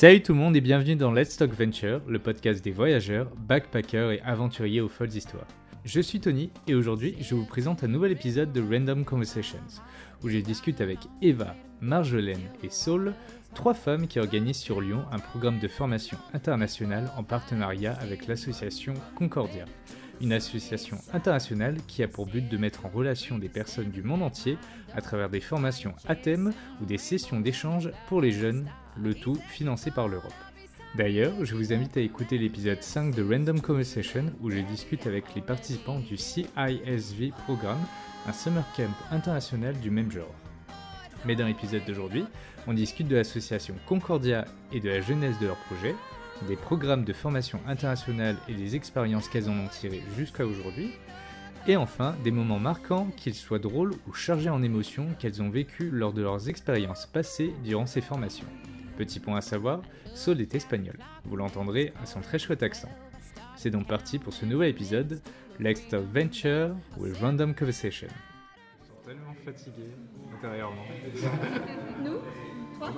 [0.00, 4.12] Salut tout le monde et bienvenue dans Let's Talk Venture, le podcast des voyageurs, backpackers
[4.12, 5.48] et aventuriers aux folles histoires.
[5.84, 9.58] Je suis Tony et aujourd'hui je vous présente un nouvel épisode de Random Conversations
[10.22, 13.12] où je discute avec Eva, Marjolaine et Saul,
[13.56, 18.94] trois femmes qui organisent sur Lyon un programme de formation internationale en partenariat avec l'association
[19.16, 19.64] Concordia
[20.20, 24.22] une association internationale qui a pour but de mettre en relation des personnes du monde
[24.22, 24.58] entier
[24.94, 28.68] à travers des formations à thème ou des sessions d'échange pour les jeunes,
[29.02, 30.32] le tout financé par l'Europe.
[30.94, 35.34] D'ailleurs, je vous invite à écouter l'épisode 5 de Random Conversation où je discute avec
[35.34, 37.84] les participants du CISV Programme,
[38.26, 40.34] un summer camp international du même genre.
[41.24, 42.24] Mais dans l'épisode d'aujourd'hui,
[42.66, 45.94] on discute de l'association Concordia et de la jeunesse de leur projet,
[46.46, 50.92] des programmes de formation internationale et des expériences qu'elles en ont tirées jusqu'à aujourd'hui,
[51.66, 55.90] et enfin des moments marquants, qu'ils soient drôles ou chargés en émotions, qu'elles ont vécu
[55.90, 58.46] lors de leurs expériences passées durant ces formations.
[58.98, 59.80] Petit point à savoir,
[60.12, 60.98] Saul est espagnol.
[61.24, 62.88] Vous l'entendrez à son très chouette accent.
[63.54, 65.20] C'est donc parti pour ce nouvel épisode,
[65.60, 68.08] Let's Talk Venture with Random Conversation.
[68.80, 69.84] Je suis tellement fatigué
[70.36, 70.82] intérieurement.
[72.04, 72.18] Nous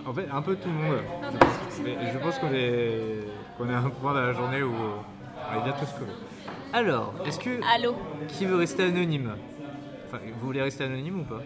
[0.06, 1.03] En fait, un peu tout le monde.
[1.84, 3.21] Mais je pense qu'on est,
[3.59, 6.12] qu'on est à un point de la journée où on est bien tous crevés.
[6.73, 7.61] Alors, est-ce que.
[7.75, 7.95] Allô
[8.27, 9.34] Qui veut rester anonyme?
[10.06, 11.43] Enfin, vous voulez rester anonyme ou pas?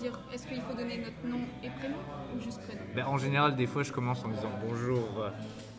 [0.00, 1.96] Dire, est-ce qu'il faut donner notre nom et prénom
[2.36, 2.80] ou juste prénom?
[2.94, 5.26] Ben, En général, des fois, je commence en disant bonjour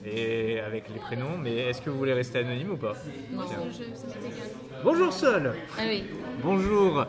[0.05, 2.94] et avec les prénoms, mais est-ce que vous voulez rester anonyme ou pas?
[2.94, 4.49] Je, ça m'est égal.
[4.83, 6.03] Bonjour Sol Ah oui.
[6.44, 7.05] Bonjour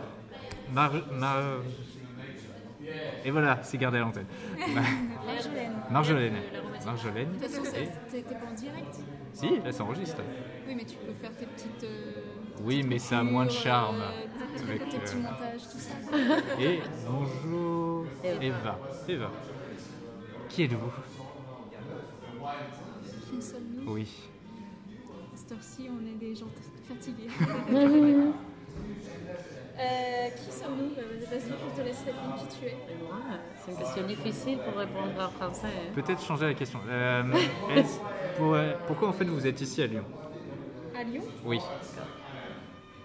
[0.73, 0.93] Mar...
[1.13, 1.43] Mar...
[3.25, 4.27] Et voilà, c'est gardé à l'antenne.
[5.25, 5.73] Marjolaine.
[5.91, 6.35] Marjolaine.
[6.85, 7.29] Marjolaine.
[7.29, 7.63] De toute façon,
[8.11, 8.95] t'es t'es pas en direct?
[9.33, 10.21] Si, là ça enregistre.
[10.67, 11.85] Oui, mais tu peux faire tes petites.
[11.85, 12.13] euh,
[12.65, 14.01] Oui, mais ça a moins de charme.
[14.03, 16.61] euh, avec, euh, tout ça.
[16.61, 18.39] Et bonjour Eva.
[18.43, 18.79] Eva.
[19.09, 19.31] Eva.
[20.49, 20.93] Qui êtes-vous?
[23.31, 23.93] Qui sommes-nous?
[23.93, 24.09] Oui.
[25.33, 26.47] À cette heure-ci, on est des gens
[26.89, 27.29] fatigués.
[29.75, 30.91] Euh, qui sommes-nous?
[30.95, 32.77] Bah, Vas-y, je te laisse répondre qui tu es.
[33.65, 35.67] C'est une question difficile pour répondre en français.
[35.95, 36.79] Peut-être changer la question.
[36.89, 37.23] Euh,
[38.37, 40.05] pour- euh, pourquoi en fait vous êtes ici à Lyon?
[40.97, 41.23] À Lyon?
[41.47, 41.59] Oui.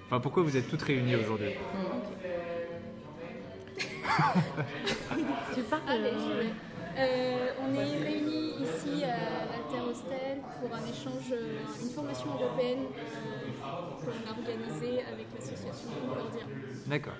[0.07, 1.49] Enfin, pourquoi vous êtes toutes réunies aujourd'hui
[5.53, 6.53] Tu parles Allez, euh, je vais.
[6.99, 12.85] Euh, on est réunis ici à l'Alter Hostel pour un échange, euh, une formation européenne
[12.97, 13.51] euh,
[13.99, 16.43] qu'on a organisée avec l'association Concordia.
[16.87, 17.13] D'accord.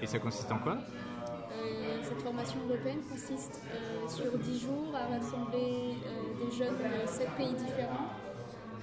[0.00, 5.06] Et ça consiste en quoi Euh, cette formation européenne consiste euh, sur 10 jours à
[5.14, 8.01] rassembler euh, des jeunes de 7 pays différents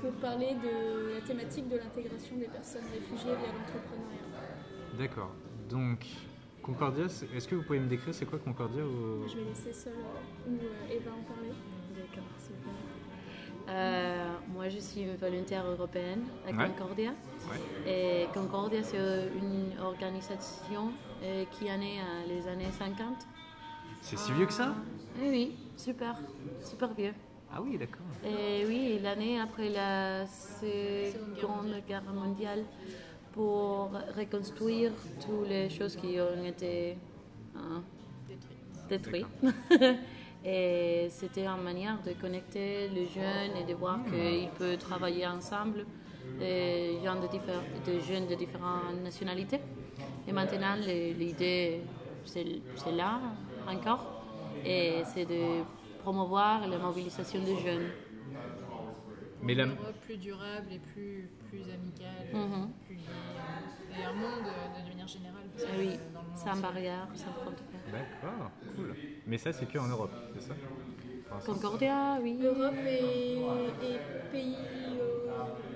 [0.02, 4.98] pour parler de la thématique de l'intégration des personnes réfugiées via l'entrepreneuriat.
[4.98, 5.32] D'accord.
[5.70, 6.06] Donc,
[6.64, 9.28] Concordia, est-ce que vous pouvez me décrire c'est quoi Concordia ou...
[9.28, 9.94] Je vais laisser seule
[10.48, 11.50] ou euh, Eva en parler.
[11.96, 12.72] D'accord, super.
[13.70, 16.68] Euh, moi, je suis volontaire européenne à Ouais.
[16.70, 17.12] Concordia.
[17.50, 17.92] Ouais.
[17.92, 20.92] Et Concordia, c'est une organisation
[21.24, 23.28] euh, qui est née à les années 50.
[24.02, 24.74] C'est si vieux que ça
[25.20, 26.16] Oui, oui, super,
[26.64, 27.14] super vieux.
[27.52, 28.06] Ah oui, d'accord.
[28.24, 32.64] Et oui, l'année après la Seconde Guerre mondiale,
[33.32, 34.92] pour reconstruire
[35.26, 36.98] toutes les choses qui ont été
[37.56, 37.82] hein,
[38.90, 39.28] détruites.
[40.46, 45.86] et c'était une manière de connecter les jeunes et de voir qu'ils peuvent travailler ensemble,
[46.40, 49.60] des gens de, diffé- de jeunes de différentes nationalités.
[50.28, 51.82] Et maintenant, l'idée,
[52.26, 52.46] c'est
[52.76, 53.20] c'est là
[53.68, 54.06] encore,
[54.66, 55.64] et c'est de
[56.00, 57.90] promouvoir la mobilisation des jeunes.
[59.42, 59.66] Mais la...
[59.66, 62.70] Une Europe plus durable et plus, plus amicale, Mhm.
[62.86, 63.04] plus liée,
[64.00, 65.44] et un monde euh, de manière générale.
[65.58, 67.66] Ah oui, euh, sans barrière, sans frontières.
[67.92, 68.94] D'accord, cool.
[69.28, 70.54] Mais ça, c'est que en Europe, c'est ça?
[71.46, 72.38] Concordia, oui.
[72.42, 73.38] L'Europe et,
[73.86, 74.00] et
[74.32, 74.56] pays
[75.00, 75.19] euh,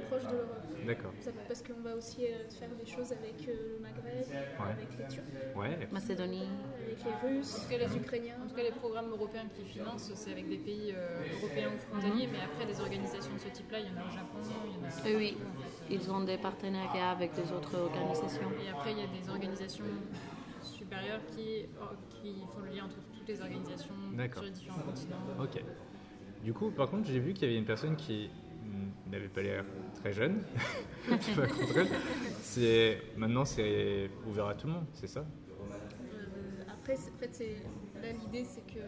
[0.08, 0.64] proches de l'Europe.
[0.86, 1.14] D'accord.
[1.48, 4.26] Parce qu'on va aussi euh, faire des choses avec euh, le Maghreb,
[4.60, 5.24] avec les Turcs,
[5.56, 5.88] Ouais.
[5.92, 6.48] Macédonie.
[6.86, 8.36] avec les Russes, En tout cas, les Ukrainiens.
[8.44, 11.78] En tout cas, les programmes européens qui financent, c'est avec des pays euh, européens ou
[11.80, 14.74] frontaliers, mais après, des organisations de ce type-là, il y en a au Japon, il
[14.74, 15.38] y en a oui,
[15.90, 18.52] ils ont des partenariats avec des autres organisations.
[18.66, 19.86] Et après, il y a des organisations
[20.62, 23.94] supérieures qui, oh, qui font le lien entre toutes les organisations
[24.34, 25.18] sur les différents continents.
[25.40, 25.64] Ok.
[26.44, 28.30] Du coup, par contre, j'ai vu qu'il y avait une personne qui
[29.12, 29.64] n'avait pas l'air
[30.02, 30.42] très jeune.
[32.42, 35.22] C'est maintenant c'est ouvert à tout le monde, c'est ça?
[35.22, 37.44] Euh, après, en fait,
[38.02, 38.80] là, l'idée, c'est que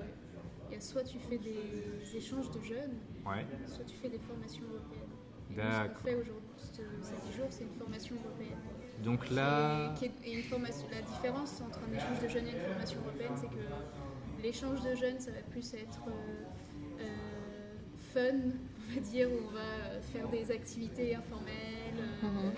[0.71, 2.95] y a soit tu fais des échanges de jeunes,
[3.25, 3.45] Ouais.
[3.67, 5.01] soit tu fais des formations européennes.
[5.49, 8.57] Ce qu'on fait aujourd'hui, ce- ces 10 jours, c'est une formation européenne.
[9.03, 12.47] Donc là, Et, qui est- et une formation, la différence entre un échange de jeunes
[12.47, 17.75] et une formation européenne, c'est que l'échange de jeunes, ça va plus être euh, euh,
[18.13, 18.39] fun,
[18.91, 21.99] on va dire, où on va faire des activités informelles.
[21.99, 22.53] euh, Mhm.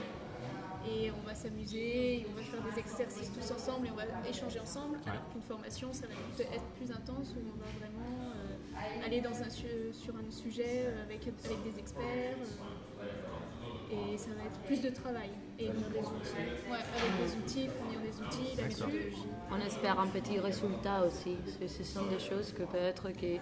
[0.83, 4.59] Et on va s'amuser, on va faire des exercices tous ensemble et on va échanger
[4.59, 4.97] ensemble.
[4.97, 5.12] Ouais.
[5.12, 8.57] Alors qu'une formation, ça va être plus intense où on va vraiment euh,
[9.06, 12.38] aller dans un su- sur un sujet euh, avec, avec des experts.
[12.41, 12.63] euh,
[13.89, 15.31] et ça va être plus de travail.
[15.57, 16.51] Et donc, des outils.
[16.65, 18.17] Ouais, avec des outils, fournir des
[19.51, 21.38] On espère un petit résultat aussi.
[21.59, 23.39] Ce, ce sont des choses que peut-être qui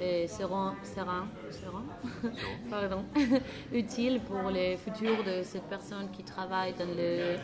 [0.00, 2.30] eh, seront, seront, seront
[2.70, 3.04] pardon,
[3.72, 7.36] utiles pour les futurs de cette personne qui travaille dans le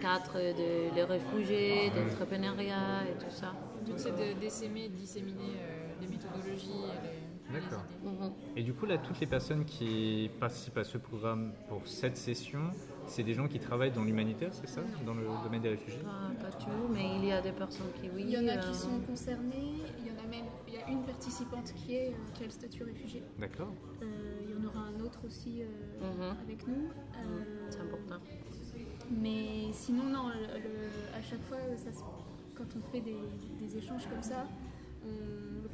[0.00, 3.52] cadre de les réfugiés, d'entrepreneuriat et tout ça.
[3.86, 7.23] Donc c'est de de disséminer euh, les méthodologies et les, les
[7.54, 7.82] D'accord.
[8.56, 12.60] Et du coup, là, toutes les personnes qui participent à ce programme pour cette session,
[13.06, 14.82] c'est des gens qui travaillent dans l'humanitaire, c'est ça?
[15.04, 16.00] Dans le domaine des réfugiés?
[16.00, 18.24] Pas, pas tout, mais il y a des personnes qui oui.
[18.26, 20.76] Il y en a euh, qui sont concernées, il y en a même, il y
[20.78, 23.22] a une participante qui, est, euh, qui a le statut réfugié.
[23.38, 23.72] D'accord.
[24.02, 24.06] Euh,
[24.44, 25.66] il y en aura un autre aussi euh,
[26.00, 26.36] Mhm.
[26.44, 26.88] avec nous.
[27.16, 28.16] Euh, C'est important.
[29.10, 31.90] Mais sinon, non, le- le- à chaque fois, ça
[32.54, 33.16] quand on fait des,
[33.60, 34.46] des échanges comme ça,
[35.04, 35.08] on-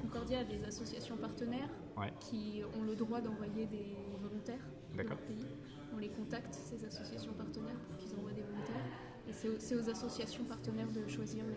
[0.00, 2.12] Concordia a des associations partenaires Ouais.
[2.20, 4.64] qui ont le droit d'envoyer des volontaires
[4.96, 5.46] de leur pays.
[5.94, 8.84] On les contacte, ces associations partenaires, pour qu'ils envoient des volontaires.
[9.28, 11.52] Et c'est aux, associations partenaires de choisir les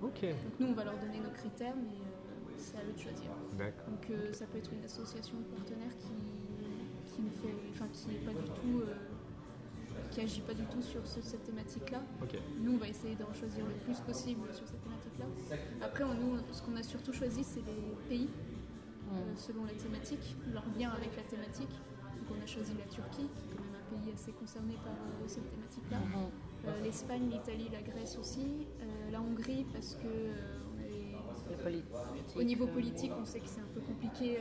[0.00, 0.34] volontaires.
[0.44, 3.30] Donc nous, on va leur donner nos critères, mais euh, c'est à eux de choisir.
[3.88, 8.24] Donc euh, ça peut être une association partenaire qui, qui ne fait, enfin qui est
[8.24, 8.94] pas du tout, euh,
[10.10, 12.00] qui agit pas du tout sur ce- cette thématique-là.
[12.60, 14.82] Nous, on va essayer d'en choisir le plus possible sur cette
[15.82, 18.28] Après, on- nous, ce qu'on a surtout choisi, c'est les pays
[19.10, 21.70] euh, selon la thématique, leur lien avec la thématique.
[21.70, 24.92] Donc on a choisi la Turquie, qui est quand même un pays assez concerné par
[24.92, 25.98] euh, cette thématique-là.
[25.98, 26.30] Mhm.
[26.68, 28.66] Euh, L'Espagne, l'Italie, la Grèce aussi.
[29.10, 30.08] La Hongrie, parce que
[32.36, 34.38] on au niveau politique, on sait que c'est un peu compliqué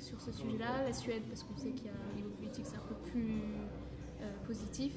[0.00, 0.84] sur ce sujet-là.
[0.84, 3.42] La Suède, parce qu'on sait qu'il y a au niveau politique, c'est un peu plus
[4.46, 4.92] positif.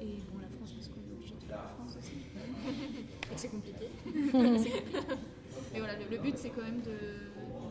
[0.00, 2.16] Et bon, la France, parce qu'on est obligé de faire la France aussi.
[2.22, 3.88] Et que c'est compliqué.
[5.72, 6.90] Mais voilà, le, le but, c'est quand même de,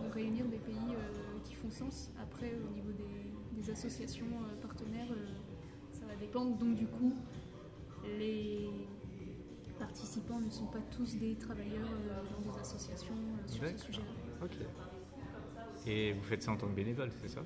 [0.07, 2.11] de réunir des pays euh, qui font sens.
[2.21, 5.27] Après, au niveau des, des associations euh, partenaires, euh,
[5.91, 6.57] ça va dépendre.
[6.57, 7.13] Donc, du coup,
[8.19, 8.69] les
[9.79, 11.89] participants ne sont pas tous des travailleurs
[12.31, 13.15] dans des associations
[13.47, 14.45] sur ce sujet-là.
[14.45, 14.57] Ok.
[15.87, 17.41] Et vous faites ça en tant que bénévole, c'est ça?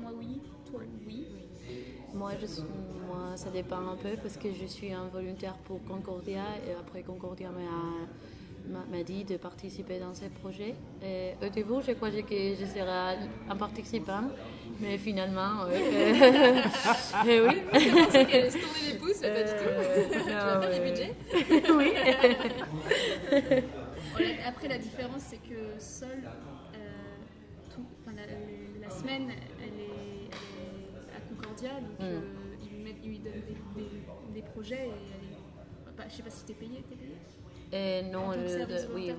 [0.00, 0.40] Moi, oui.
[0.70, 1.26] Toi, oui.
[2.14, 2.62] Moi, je suis-
[3.08, 7.02] moi, ça dépend un peu parce que je suis un volontaire pour Concordia et après
[7.02, 10.74] Concordia m'a- dit de participer dans ce projet.
[11.02, 13.18] Et au début, je croyais que je serais
[13.48, 14.22] un participant,
[14.80, 15.70] mais finalement, euh,
[17.26, 17.56] eh oui.
[18.10, 19.68] C'est qu'elle se tourner les pouces, mais pas du tout.
[19.68, 20.90] Euh, Tu vas faire du ouais.
[20.90, 21.14] budget
[21.78, 21.92] oui.
[24.46, 26.22] Après, la différence, c'est que seule,
[26.76, 26.88] euh,
[27.74, 28.26] tout- enfin, la,
[28.86, 29.30] la semaine,
[31.66, 32.02] est donc Mm.
[32.02, 32.20] euh,
[32.62, 36.14] ils, lui mettent- ils lui donnent des, des- des projets et elle est, bah, je
[36.14, 37.16] sais pas si t'es payé, t'es payé
[37.72, 39.12] Et non, tant que le- de- oui,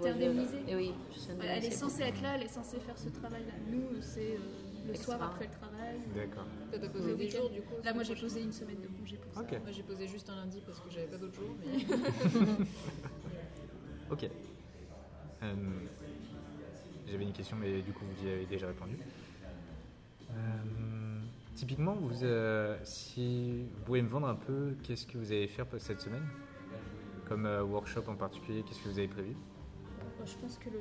[0.76, 3.54] oui, et Voilà, Elle est censée être là, elle est censée faire ce travail-là.
[3.72, 4.38] Nous, c'est euh,
[4.86, 5.18] le Extra.
[5.18, 6.00] soir après le travail.
[6.16, 6.46] D'accord.
[6.72, 7.38] T'as posé Le des week-end.
[7.40, 7.74] jours, du coup.
[7.84, 9.42] Là, moi, j'ai posé une semaine de congé pour ça.
[9.42, 11.56] Moi, j'ai posé juste un lundi parce que j'avais pas d'autres jours.
[11.60, 11.78] Mais...
[14.12, 14.30] Ok.
[15.44, 15.56] Euh,
[17.10, 18.98] J'avais une question, mais du coup, vous y avez déjà répondu.
[20.32, 20.34] Euh,
[21.64, 25.66] typiquement, vous, euh, si vous pouvez me vendre un peu, qu'est-ce que vous allez faire
[25.78, 26.26] cette semaine?
[27.26, 29.34] Comme euh, workshop en particulier, qu'est-ce que vous avez prévu?
[30.18, 30.80] Moi, je pense que le,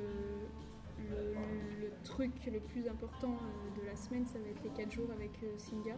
[1.09, 1.33] le,
[1.79, 5.09] le truc le plus important euh, de la semaine, ça va être les 4 jours
[5.13, 5.95] avec euh, Singa.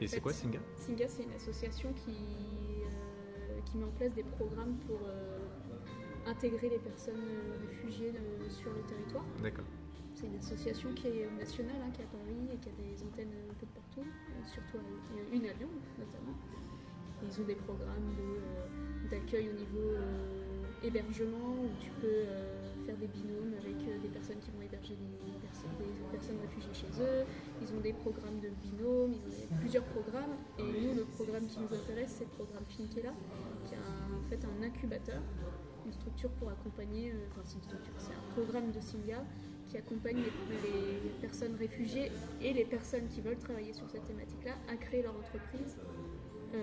[0.00, 0.58] Et c'est quoi Singa?
[0.78, 5.38] Singa, c'est une association qui, euh, qui met en place des programmes pour euh,
[6.26, 9.24] intégrer les personnes euh, réfugiées euh, sur le territoire.
[9.42, 9.66] D'accord.
[10.22, 13.02] C'est une association qui est nationale, hein, qui est à Paris et qui a des
[13.02, 15.66] antennes un peu de partout, euh, surtout à, une à Lyon
[15.98, 16.38] notamment.
[17.26, 22.96] Ils ont des programmes euh, d'accueil au niveau euh, hébergement où tu peux euh, faire
[22.98, 27.02] des binômes avec euh, des personnes qui vont héberger des, perso- des personnes réfugiées chez
[27.02, 27.26] eux.
[27.60, 30.38] Ils ont des programmes de binômes, ils ont plusieurs programmes.
[30.60, 33.10] Et nous, le programme qui nous intéresse, c'est le programme Finkela,
[33.66, 35.20] qui est en fait un incubateur,
[35.84, 39.24] une structure pour accompagner, euh, enfin c'est une structure, c'est un programme de Singa
[39.72, 42.10] qui accompagne les, les personnes réfugiées
[42.42, 45.78] et les personnes qui veulent travailler sur cette thématique-là à créer leur entreprise
[46.54, 46.58] euh,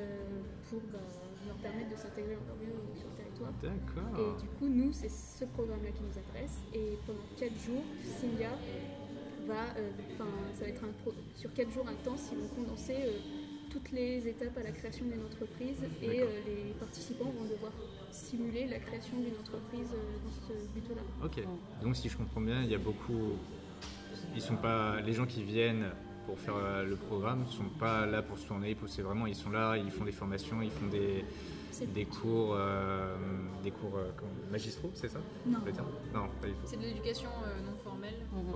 [0.69, 0.99] pour bah,
[1.47, 3.49] leur permettre de s'intégrer encore mieux sur le territoire.
[3.49, 4.37] Et D'accord.
[4.37, 6.59] du coup, nous, c'est ce programme-là qui nous intéresse.
[6.75, 8.51] Et pendant 4 jours, Singa
[9.47, 12.93] va, euh, enfin, ça va être un pro- sur 4 jours intenses, ils vont condenser
[13.07, 13.17] euh,
[13.69, 17.71] toutes les étapes à la création d'une entreprise et euh, les participants vont devoir
[18.11, 21.01] simuler la création d'une entreprise euh, dans ce but-là.
[21.23, 21.43] Ok.
[21.81, 23.37] Donc, si je comprends bien, il y a beaucoup
[24.35, 25.85] ils sont pas, les gens qui viennent
[26.25, 29.49] pour faire euh, le programme sont pas là pour se tourner, c'est vraiment, ils sont
[29.49, 31.25] là, ils font des formations, ils font des,
[31.87, 33.15] des cours, euh,
[33.63, 34.11] des cours euh,
[34.51, 35.19] magistraux, c'est ça?
[35.47, 35.59] Non.
[36.13, 36.59] Non, pas du tout.
[36.65, 37.68] C'est de l'éducation euh,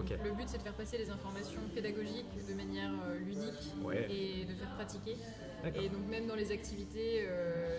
[0.02, 0.24] Mhm.
[0.24, 4.08] Le but c'est de faire passer les informations pédagogiques de manière euh, ludique Ouais.
[4.12, 5.16] et de faire pratiquer.
[5.76, 7.78] Et donc même dans les activités, euh,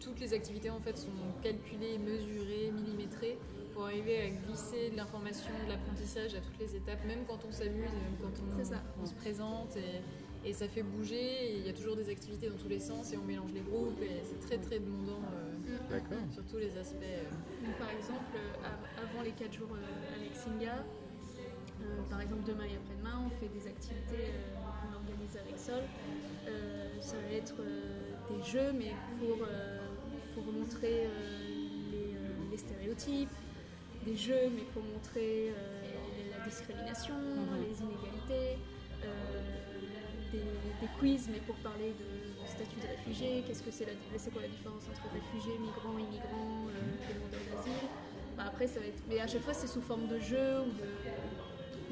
[0.00, 1.10] toutes les activités en fait sont
[1.42, 3.38] calculées, mesurées, millimétrées
[3.72, 7.50] pour arriver à glisser de l'information, de l'apprentissage à toutes les étapes, même quand on
[7.50, 8.82] s'amuse, et même quand on, C'est ça.
[9.02, 11.56] on se présente et, et ça fait bouger.
[11.58, 14.00] Il y a toujours des activités dans tous les sens et on mélange les groupes
[14.00, 15.90] et c'est très très demandant euh,
[16.32, 17.02] sur tous les aspects.
[17.02, 17.66] euh.
[17.66, 20.84] Donc, par exemple, euh, av- avant les 4 jours euh, avec Singa,
[21.84, 25.82] euh, par exemple demain et après-demain, on fait des activités euh, qu'on organise avec Sol.
[26.48, 29.38] Euh, ça va être euh, des jeux, mais pour,
[30.34, 31.08] pour montrer
[31.90, 32.14] les,
[32.50, 33.30] les stéréotypes,
[34.04, 35.52] des jeux, mais pour montrer
[36.30, 37.64] la discrimination, Mhm.
[37.68, 38.58] les inégalités,
[40.32, 43.92] des, des quiz, mais pour parler de, de statut de réfugié, qu'est-ce que c'est la,
[44.18, 47.88] c'est quoi la différence entre réfugiés, migrants, immigrants, euh, demandeurs d'asile?
[48.36, 50.72] Bah, après, ça va être, mais à chaque fois, c'est sous forme de jeu ou
[50.72, 50.90] de,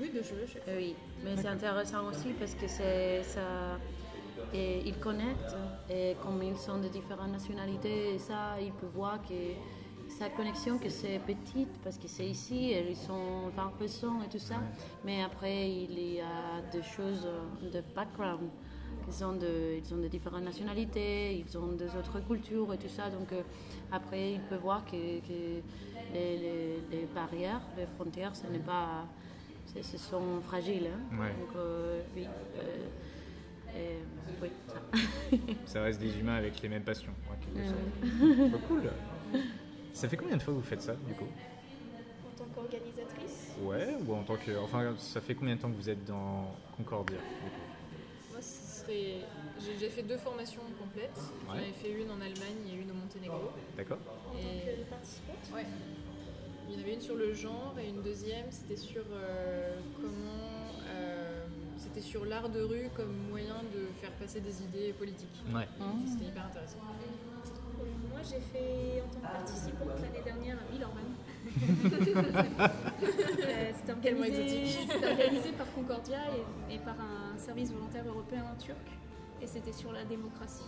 [0.03, 0.47] oui, de jeu.
[0.69, 3.81] Oui, mais c'est intéressant aussi parce que c'est ça.
[4.53, 5.57] Et ils connectent
[5.89, 9.55] et comme ils sont de différentes nationalités, et ça, ils peuvent voir que
[10.09, 14.29] sa connexion que c'est petite parce que c'est ici et ils sont 20 personnes et
[14.29, 14.65] tout ça.
[15.05, 17.29] Mais après, il y a des choses
[17.63, 18.51] de background.
[19.07, 22.89] Ils sont, de, ils sont de différentes nationalités, ils ont des autres cultures et tout
[22.89, 23.11] ça.
[23.11, 23.43] Donc euh,
[23.91, 25.63] après, il peut voir que, que
[26.09, 29.09] les, les- les barrières, les frontières, ce n'est pas,
[29.75, 30.87] ce ce sont fragiles.
[30.89, 31.17] hein.
[31.21, 31.29] Ouais.
[31.41, 32.27] Donc euh, oui,
[32.59, 32.87] euh,
[33.77, 33.99] et,
[34.43, 35.39] oui, ça.
[35.67, 37.13] Ça reste des humains avec les mêmes passions.
[37.57, 38.91] Euh, Trop cool.
[39.93, 41.27] Ça fait combien de fois que vous faites ça, du coup?
[42.27, 44.57] En tant qu'organisatrice, Ouais, ou en tant que.
[44.59, 47.57] Enfin, ça fait combien de temps que vous êtes dans Concordia du coup?
[48.33, 49.19] Moi, ce serait.
[49.79, 51.21] J'ai fait deux formations complètes.
[51.47, 53.53] J'en avais fait une en Allemagne et une au Monténégro.
[53.77, 53.99] D'accord
[54.29, 55.65] en tant Et- que participante, Ouais.
[56.69, 60.83] Il y en avait une sur le genre et une deuxième, c'était sur euh, comment.
[60.89, 61.45] euh,
[61.79, 65.43] c'était sur l'art de rue comme moyen de faire passer des idées politiques.
[65.53, 65.67] Ouais.
[65.81, 66.07] Mmh.
[66.07, 66.79] C'était hyper intéressant.
[68.11, 71.13] Moi, j'ai fait en tant que participante l'année dernière à Villeurbanne.
[73.03, 76.19] Euh, C'était organisé, organisé par Concordia
[76.71, 78.79] et, et par un service volontaire européen turc.
[79.43, 80.63] Et c'était sur la démocratie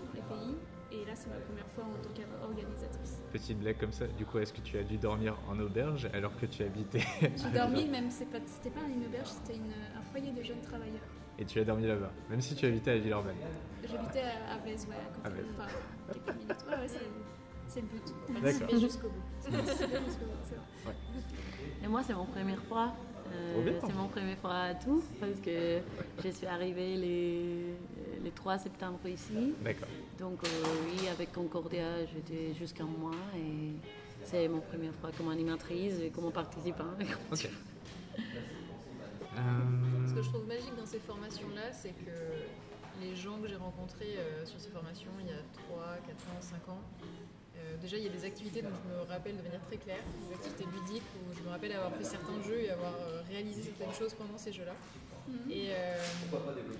[0.00, 0.56] dans les pays.
[0.92, 3.20] Et là, c'est ma première fois en tant qu'organisatrice.
[3.32, 6.36] Petite blague comme ça, du coup, est-ce que tu as dû dormir en auberge alors
[6.36, 9.58] que tu habitais J'ai dormi, même, c'est pas- c'était pas une auberge, c'était
[9.96, 11.02] un foyer de jeunes travailleurs.
[11.38, 13.34] Et tu as dormi là-bas, même si tu habitais à Villeurbanne.
[13.82, 15.68] J'habitais à, Blaise, ouais, à côté À de enfin,
[16.12, 16.64] quelques minutes.
[16.68, 16.88] Ouais, ouais,
[17.66, 18.42] c'est, le but.
[18.42, 18.78] D'accord.
[18.78, 19.50] Jusqu'au bout.
[19.50, 19.86] Jusqu'au
[20.26, 20.94] bout, c'est vrai.
[21.82, 22.94] Et moi, c'est mon première fois.
[23.32, 25.80] Euh, c'est mon première fois à tout parce que
[26.22, 27.74] je suis arrivée les,
[28.24, 29.54] les 3 septembre ici.
[29.62, 29.88] D'accord.
[30.18, 30.48] Donc euh,
[30.86, 33.72] oui, avec Concordia, j'étais jusqu'à mois et
[34.24, 36.84] c'est mon première fois comme animatrice et comme participant.
[37.30, 37.48] Ok.
[38.18, 39.38] Euh,
[40.08, 42.10] Ce que je trouve magique dans ces formations-là, c'est que
[43.00, 46.40] les gens que j'ai rencontrés euh, sur ces formations il y a 3, 4 ans,
[46.40, 46.80] 5 ans,
[47.56, 50.02] euh, déjà il y a des activités dont je me rappelle de manière très claire,
[50.28, 53.62] des activités ludiques où je me rappelle avoir fait certains jeux et avoir euh, réalisé
[53.62, 54.74] certaines choses pendant ces jeux-là.
[55.50, 55.96] Et, euh,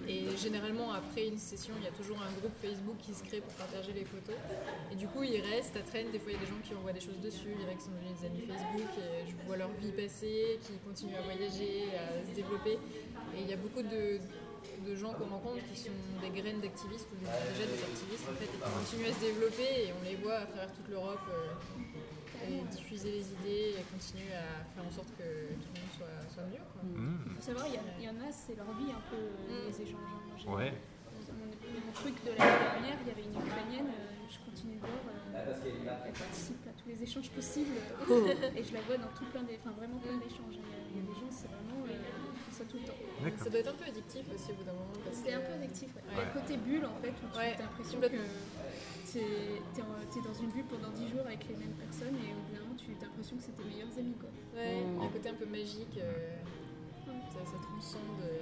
[0.08, 3.40] et généralement après une session, il y a toujours un groupe Facebook qui se crée
[3.40, 4.36] pour partager les photos.
[4.92, 6.10] Et du coup, ils restent, ça traîne.
[6.10, 7.48] Des fois, il y a des gens qui envoient des choses dessus.
[7.56, 8.90] Il y en a qui sont devenus des amis Facebook.
[9.00, 12.76] Et je vois leur vie passer, qui continuent à voyager, à se développer.
[13.36, 17.08] Et il y a beaucoup de, de gens qu'on rencontre qui sont des graines d'activistes
[17.12, 19.88] ou des- déjà des activistes en fait, et qui continuent à se développer.
[19.88, 21.48] Et on les voit à travers toute l'Europe euh,
[22.48, 26.16] et diffuser les idées et continuer à faire en sorte que tout le monde soit,
[26.32, 26.64] soit mieux.
[26.72, 26.82] Quoi.
[26.84, 29.16] hmm, faut savoir, il y, a- il y en a, c'est leur vie un peu,
[29.16, 29.66] euh, Mm.
[29.70, 30.12] les échanges.
[30.48, 30.52] hein.
[30.54, 30.72] Ouais.
[31.32, 34.80] Mon, mon truc de l'année dernière, il y avait une Ukrainienne, euh, je continue de
[34.84, 37.76] voir, euh, elle participe à tous les échanges possibles
[38.10, 40.52] euh, et je la vois dans tout plein des, enfin vraiment plein d'échanges.
[40.52, 41.63] Il y, a- il y a des gens, c'est vraiment,
[42.54, 42.98] ça tout le temps.
[43.42, 44.94] Ça doit être un peu addictif aussi au bout d'un moment.
[45.12, 45.90] C'est un peu addictif.
[45.94, 46.02] Ouais.
[46.18, 46.24] Ouais.
[46.24, 48.06] Le côté bulle en fait, où tu Ouais, as l'impression que
[49.10, 52.54] tu es, dans une bulle pendant 10 jours avec les mêmes personnes et au bout
[52.54, 54.14] d'un moment, tu as l'impression que c'est tes meilleurs amis.
[54.18, 54.30] Quoi.
[54.54, 55.02] Ouais, Mm.
[55.02, 56.36] un côté un peu magique, euh,
[57.34, 58.22] ça, ça transcende.
[58.22, 58.38] euh.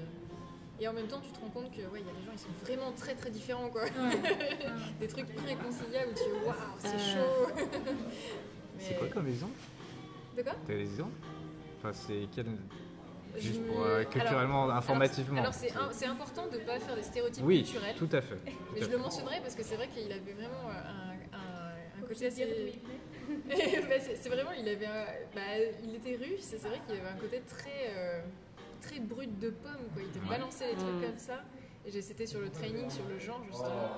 [0.80, 2.32] Et en même temps, tu te rends compte que ouais, il y a des gens,
[2.32, 3.84] ils sont vraiment très très différents quoi.
[5.00, 6.98] des trucs irréconciliables où tu waouh, c'est Euh.
[6.98, 7.52] chaud.
[8.78, 9.54] C'est quoi comme exemple?
[10.36, 10.54] De quoi?
[10.66, 11.12] T'as des exemples?
[11.78, 12.46] Enfin, c'est quel.
[13.38, 15.40] Juste pour euh, culturellement, Alors- informativement.
[15.40, 17.94] Alors, c'est important de ne pas faire des stéréotypes Oui, culturels.
[17.96, 18.36] tout à fait.
[18.44, 18.92] tout Mais à je fait.
[18.92, 22.44] le mentionnerai parce que c'est vrai qu'il avait vraiment un, un- côté assez.
[23.48, 23.54] Bah,
[24.00, 25.40] c'est c'est vraiment, il avait, un- bah,
[25.82, 28.20] il était russe c'est vrai qu'il avait un côté très, euh,
[28.82, 30.02] très brut de pomme, quoi.
[30.02, 30.28] Il te Ouais.
[30.36, 31.02] balançait des trucs Mm.
[31.02, 31.40] comme ça.
[31.84, 33.90] Et j'ai- c'était sur le training sur le genre, justement.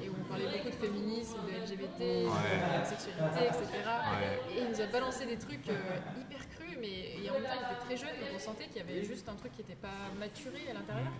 [0.00, 3.66] Et où on parlait beaucoup de féminisme, de LGBT, de sexualité, etc.
[3.82, 4.54] Ouais.
[4.54, 5.72] Et il nous a balancé des trucs euh,
[6.20, 8.76] hyper crus, mais et en même temps, il était très jeune, donc on sentait qu'il
[8.78, 11.12] y avait juste un truc qui n'était pas maturé à l'intérieur.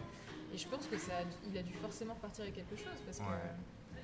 [0.55, 2.99] Et je pense que ça, a dû- il a dû forcément repartir avec quelque chose,
[3.05, 3.25] parce que.
[3.25, 3.53] Ouais.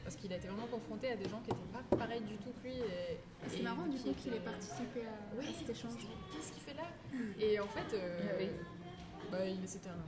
[0.05, 2.51] Parce qu'il a été vraiment confronté à des gens qui n'étaient pas pareils du tout
[2.63, 2.77] que lui.
[2.79, 5.93] Et, C'est et marrant du coup qu'il ait participé à, à Oui, cet échange.
[6.33, 6.89] Qu'est-ce qu'il fait là?
[7.39, 8.49] Et en fait, euh, Ah oui.
[9.31, 10.01] bah, il- c'était un.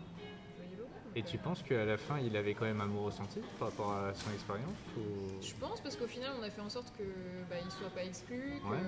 [1.17, 3.93] Et tu penses qu'à la fin, il avait quand même un mot ressenti par rapport
[3.93, 5.43] à son expérience ou...
[5.43, 7.02] Je pense parce qu'au final, on a fait en sorte que
[7.50, 8.79] bah, il soit pas exclu que- Ouais.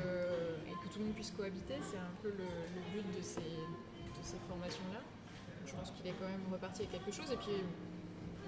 [0.69, 1.75] et que tout le monde puisse cohabiter.
[1.83, 5.01] C'est un peu le, le but de ces, de ces formations-là.
[5.67, 7.31] Je pense qu'il est quand même reparti avec quelque chose.
[7.33, 7.59] Et puis,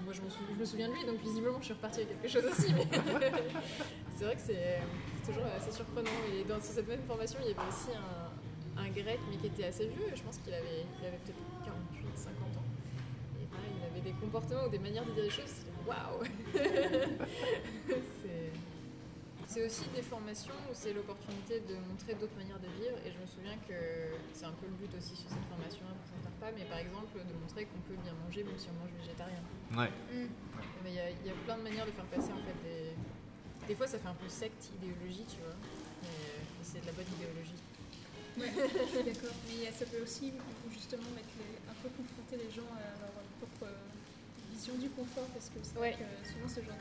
[0.05, 2.21] moi, je, m'en sou- je me souviens de lui, donc visiblement, je suis repartie avec
[2.21, 2.73] quelque chose aussi.
[2.73, 2.87] Mais
[4.15, 4.79] c'est vrai que c'est
[5.25, 6.15] toujours assez surprenant.
[6.31, 9.65] Et dans cette même formation, il y avait aussi un, un grec, mais qui était
[9.67, 10.15] assez vieux.
[10.15, 11.43] Je pense qu'il avait, il avait peut-être
[14.05, 15.65] des comportements ou des manières de dire les choses.
[15.85, 16.23] Waouh
[18.21, 22.99] C'est- aussi des formations où c'est l'opportunité de montrer d'autres manières de vivre.
[23.07, 26.03] Et je me souviens que c'est un peu le but aussi sur cette formation-là pour
[26.11, 28.91] certains repas, mais par exemple de montrer qu'on peut bien manger même si on mange
[28.99, 29.39] végétarien.
[29.71, 29.87] Ouais.
[30.11, 30.27] Mm.
[30.83, 32.57] Mais il y, a- il y a plein de manières de faire passer en fait
[32.67, 32.91] des.
[33.65, 35.55] Des fois ça fait un peu secte idéologie, tu vois.
[36.03, 37.55] Mais, mais c'est de la bonne idéologie.
[38.37, 38.51] Ouais,
[38.85, 39.35] je suis d'accord.
[39.47, 40.33] Mais ça peut aussi
[40.69, 42.83] justement mettre les- un peu confronter les gens à
[43.15, 43.71] leur propre
[44.51, 45.91] vision du confort parce que c'est Ouais.
[45.95, 46.77] vrai que souvent ce genre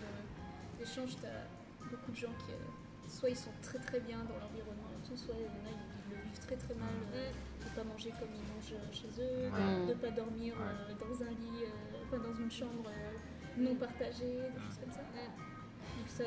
[0.79, 1.47] d'échange, tu as
[1.91, 5.17] beaucoup de gens qui, euh, soit ils sont très très bien dans l'environnement et tout,
[5.17, 7.31] soit il y en a ils le vivent très très mal euh,
[7.65, 9.87] de pas manger comme ils mangent euh, chez eux, Ouais.
[9.87, 10.75] de pas dormir Ouais.
[10.91, 13.13] euh, dans un lit, euh, enfin dans une chambre euh,
[13.59, 15.05] non partagée, des choses comme ça.
[15.97, 16.25] Donc ça,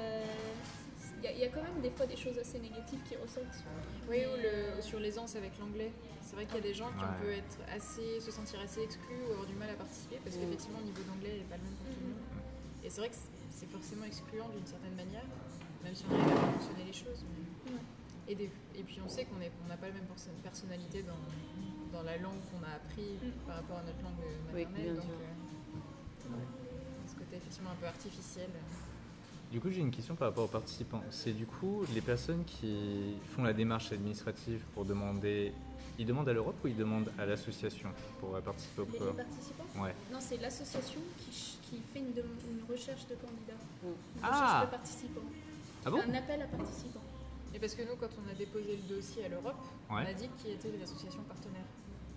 [1.18, 3.16] il y, a- il y a quand même des fois des choses assez négatives qui
[3.16, 3.64] ressortent.
[4.10, 5.92] Oui, ou le, sur l'aisance avec l'anglais.
[6.22, 7.20] C'est vrai qu'il y a des gens qui Ouais.
[7.22, 10.80] peut être assez, se sentir assez exclus ou avoir du mal à participer parce qu'effectivement,
[10.80, 12.24] le niveau d'anglais n'est pas le même pour tout le monde.
[12.84, 13.16] Et c'est vrai que
[13.50, 15.26] c'est- forcément excluant d'une certaine manière,
[15.84, 17.24] même si on arrive à fonctionner les choses.
[17.28, 17.82] mais- Ouais.
[18.30, 21.18] Et, des- et puis on sait qu'on n'a pas la même perso- personnalité dans,
[21.98, 23.32] dans la langue qu'on a appris Mm.
[23.48, 24.20] par rapport à notre langue
[24.54, 24.84] Oui, maternelle.
[24.84, 25.12] bien donc, sûr.
[26.32, 26.36] euh,
[27.08, 28.50] ce côté effectivement un peu artificiel.
[29.52, 31.02] Du coup, j'ai une question par rapport aux participants.
[31.10, 35.54] C'est du coup les personnes qui font la démarche administrative pour demander.
[36.00, 39.16] Ils demandent à l'Europe ou ils demandent à l'association pour participer au Les, les programme
[39.16, 39.96] participants Ouais.
[40.12, 45.22] Non, c'est l'association qui, fait une, une recherche de candidats, une Ah recherche de participants.
[45.86, 47.02] Ah bon un appel à participants.
[47.54, 49.56] Et parce que nous, quand on a déposé le dossier à l'Europe,
[49.90, 51.66] on a dit qui étaient les associations partenaires.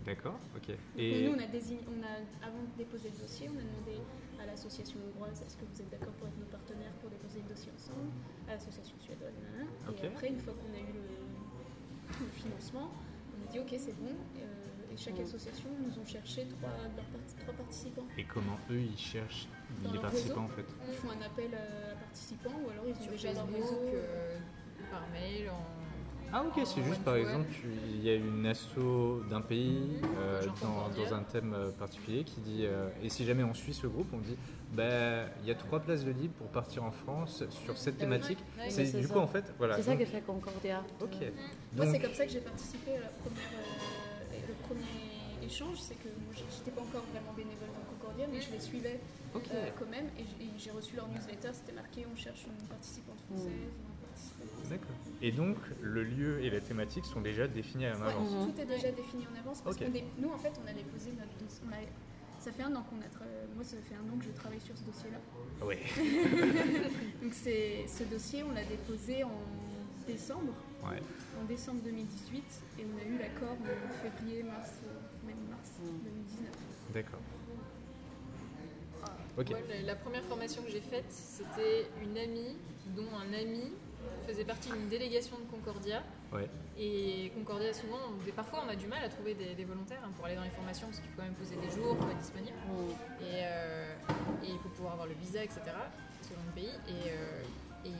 [0.04, 0.68] D'accord, ok.
[0.68, 3.62] Donc, Et Nous, on a désigné, on a, avant de déposer le dossier, on a
[3.62, 4.00] demandé
[4.42, 7.48] à l'association hongroise est-ce que vous êtes d'accord pour être nos partenaires pour déposer le
[7.48, 8.08] dossier ensemble,
[8.48, 9.70] à l'association suédoise, nanana.
[10.02, 12.90] Et après, une fois qu'on a eu le, le financement,
[13.36, 15.22] on a dit ok, c'est bon, euh, et chaque Mm.
[15.22, 17.06] association nous ont cherché trois, leurs
[17.44, 18.06] trois participants.
[18.16, 19.48] Et comment eux ils cherchent
[19.84, 20.52] Dans les participants réseau.
[20.52, 20.66] en fait?
[20.88, 23.80] Ils font un appel à participants ou alors ils ont Sur déjà leur réseau.
[23.94, 24.38] euh,
[24.90, 25.79] par mail, en.
[26.32, 28.78] Ah ok, c'est juste par exemple, il y a une asso
[29.28, 33.52] d'un pays euh, dans, un thème euh, particulier qui dit, euh, et si jamais on
[33.52, 34.36] suit ce groupe, on dit,
[34.70, 38.04] bah il y a trois places de libre pour partir en France sur cette Ah
[38.04, 38.10] oui.
[38.10, 38.38] thématique.
[38.56, 39.12] Ouais, c'est du ça.
[39.14, 39.76] coup en fait, voilà.
[39.76, 40.84] C'est ça que fait Concordia.
[41.00, 41.16] Ok.
[41.74, 45.78] Moi, c'est comme ça que j'ai participé à la première, euh, le premier échange.
[45.80, 49.00] C'est que moi, j'étais pas encore vraiment bénévole dans Concordia, mais je les suivais
[49.32, 50.06] quand même.
[50.16, 50.24] Et
[50.58, 51.50] j'ai- reçu leur newsletter.
[51.52, 53.48] C'était marqué on cherche une participante française.
[53.48, 53.99] ou
[55.22, 58.30] Et donc le lieu et la thématique sont déjà définis en Ouais, avance.
[58.54, 61.36] Tout est déjà défini en avance parce dé- nous, en fait, on a déposé notre
[61.44, 61.62] dossier.
[61.68, 63.08] on a- ça fait un an qu'on a.
[63.08, 65.18] tra- Moi, ça fait un an que je travaille sur ce dossier-là.
[65.66, 65.80] Ouais.
[67.22, 69.30] Donc, c'est ce dossier, on l'a déposé en
[70.06, 70.54] décembre.
[70.82, 70.96] Ouais.
[71.38, 72.42] en décembre 2018
[72.78, 74.70] et on a eu l'accord en février, mars,
[75.26, 75.98] même mars Mm.
[76.04, 76.50] 2019.
[76.94, 77.20] D'accord.
[79.38, 79.50] Ok.
[79.50, 82.56] Moi, la première formation que j'ai faite, c'était une amie
[82.96, 83.72] dont un ami
[84.30, 86.02] faisait partie d'une délégation de Concordia.
[86.32, 86.48] Ouais.
[86.78, 90.10] Et Concordia, souvent, on- parfois, on a du mal à trouver des, des volontaires hein,
[90.16, 92.10] pour aller dans les formations parce qu'il faut quand même poser des jours, il faut
[92.10, 92.56] être disponible.
[92.68, 93.22] Mm.
[93.22, 93.94] Et, euh,
[94.44, 95.60] et il faut pouvoir avoir le visa, etc.
[96.22, 96.74] selon le pays.
[96.88, 97.42] Et, euh,
[97.86, 97.92] et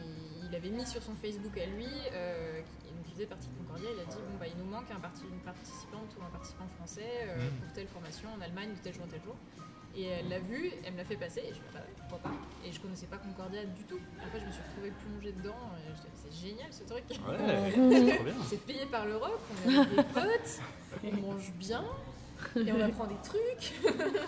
[0.48, 3.54] il avait mis sur son Facebook à lui, euh, qui donc, il faisait partie de
[3.64, 6.30] Concordia, il a dit bon bah il nous manque un parti- une participante ou un
[6.30, 7.50] participant français euh, Mhm.
[7.64, 9.34] pour telle formation en Allemagne de tel jour à tel jour.
[9.96, 11.80] Et elle l'a vu, elle me l'a fait passer, et je me suis dit, bah
[11.80, 12.36] ouais, pourquoi pas.
[12.64, 13.98] Et je connaissais pas Concordia du tout.
[14.24, 17.04] Après, je me suis retrouvée plongée dedans, et je disais, c'est génial ce truc.
[17.10, 20.60] Ouais, c'est payé par l'Europe, on est des potes,
[21.04, 21.84] on mange bien,
[22.56, 23.74] et on apprend des trucs.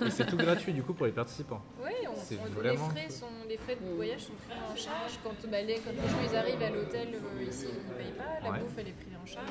[0.05, 1.63] Et c'est tout gratuit du coup pour les participants.
[1.83, 4.77] Oui, on, C'est on- vraiment les, frais sont, les frais de voyage sont pris en
[4.77, 5.19] charge.
[5.23, 8.13] Quand, bah, les, quand les gens ils arrivent à l'hôtel euh, ici, ils ne payent
[8.19, 8.37] pas.
[8.45, 8.59] La Ouais.
[8.61, 9.47] bouffe, elle est prise en charge.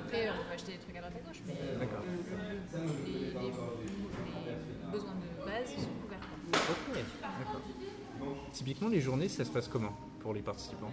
[0.00, 2.02] Après, on peut acheter des trucs à droite à gauche, mais D'accord.
[3.06, 3.52] les, les- les
[4.90, 6.20] besoins de base sont couverts.
[6.20, 6.74] quoi.
[6.92, 7.04] Ok,
[7.38, 7.60] d'accord.
[8.52, 10.90] Typiquement, les journées, ça se passe comment pour les participants?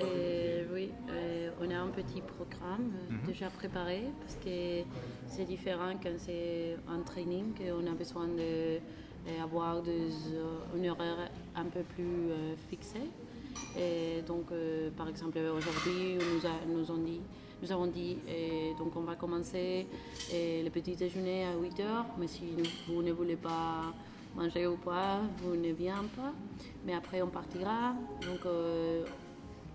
[0.00, 3.26] Et oui, euh, on a un petit programme euh, Mhm.
[3.26, 4.82] déjà préparé parce que
[5.28, 12.30] c'est différent quand c'est un training, on a besoin d'avoir un horaire un peu plus
[12.30, 13.00] euh, fixé.
[13.78, 17.20] Et donc, euh, par exemple, aujourd'hui, nous, a- nous, ont dit,
[17.62, 19.86] nous avons dit, et donc on va commencer
[20.32, 22.44] et le petit déjeuner à 8 heures, mais si
[22.88, 23.92] vous ne voulez pas
[24.34, 26.32] manger ou pas, vous ne venez pas.
[26.84, 27.94] Mais après, on partira.
[28.22, 29.04] Donc, euh,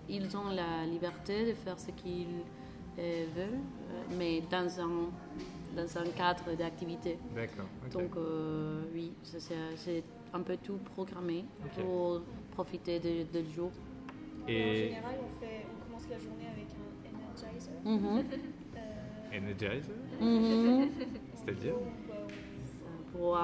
[0.08, 2.26] ils ont la liberté de faire ce qu'ils
[2.98, 3.48] euh, veulent,
[3.90, 5.10] euh, mais dans un,
[5.76, 7.18] dans un cadre d'activité.
[7.34, 7.66] D'accord.
[7.92, 9.40] Donc euh, oui, c'est
[9.76, 11.44] c'est un peu tout programmé
[11.76, 13.70] pour profiter de, de jour.
[14.44, 16.41] En Et général, on, fait, on commence la journée
[17.84, 17.94] energizer.
[17.98, 18.24] Mhm.
[18.76, 20.88] Euh, Energizer, Mhm.
[21.34, 21.74] c'est-à-dire?
[23.12, 23.40] Pour euh,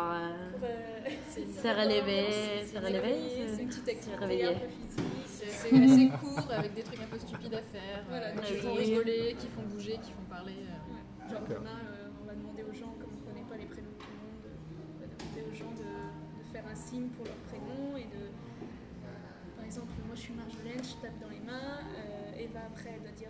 [1.31, 4.47] se relever, se relever, c'est se- une petite activité réveiller.
[4.47, 5.05] un peu physique.
[5.27, 8.59] C'est assez court avec des trucs un peu stupides à faire, Voilà, euh, qui oui.
[8.61, 10.57] font rigoler, qui font bouger, qui font parler.
[10.65, 11.31] euh.
[11.31, 13.93] Genre demain, euh, on va demander aux gens, comme on ne connaît pas les prénoms
[13.93, 17.27] de tout le monde, on va demander aux gens de, de faire un signe pour
[17.27, 18.33] leur prénom et de.
[19.57, 21.85] Par exemple, moi je suis Marjolaine, je tape dans les mains.
[21.93, 23.29] euh, Eva après elle doit dire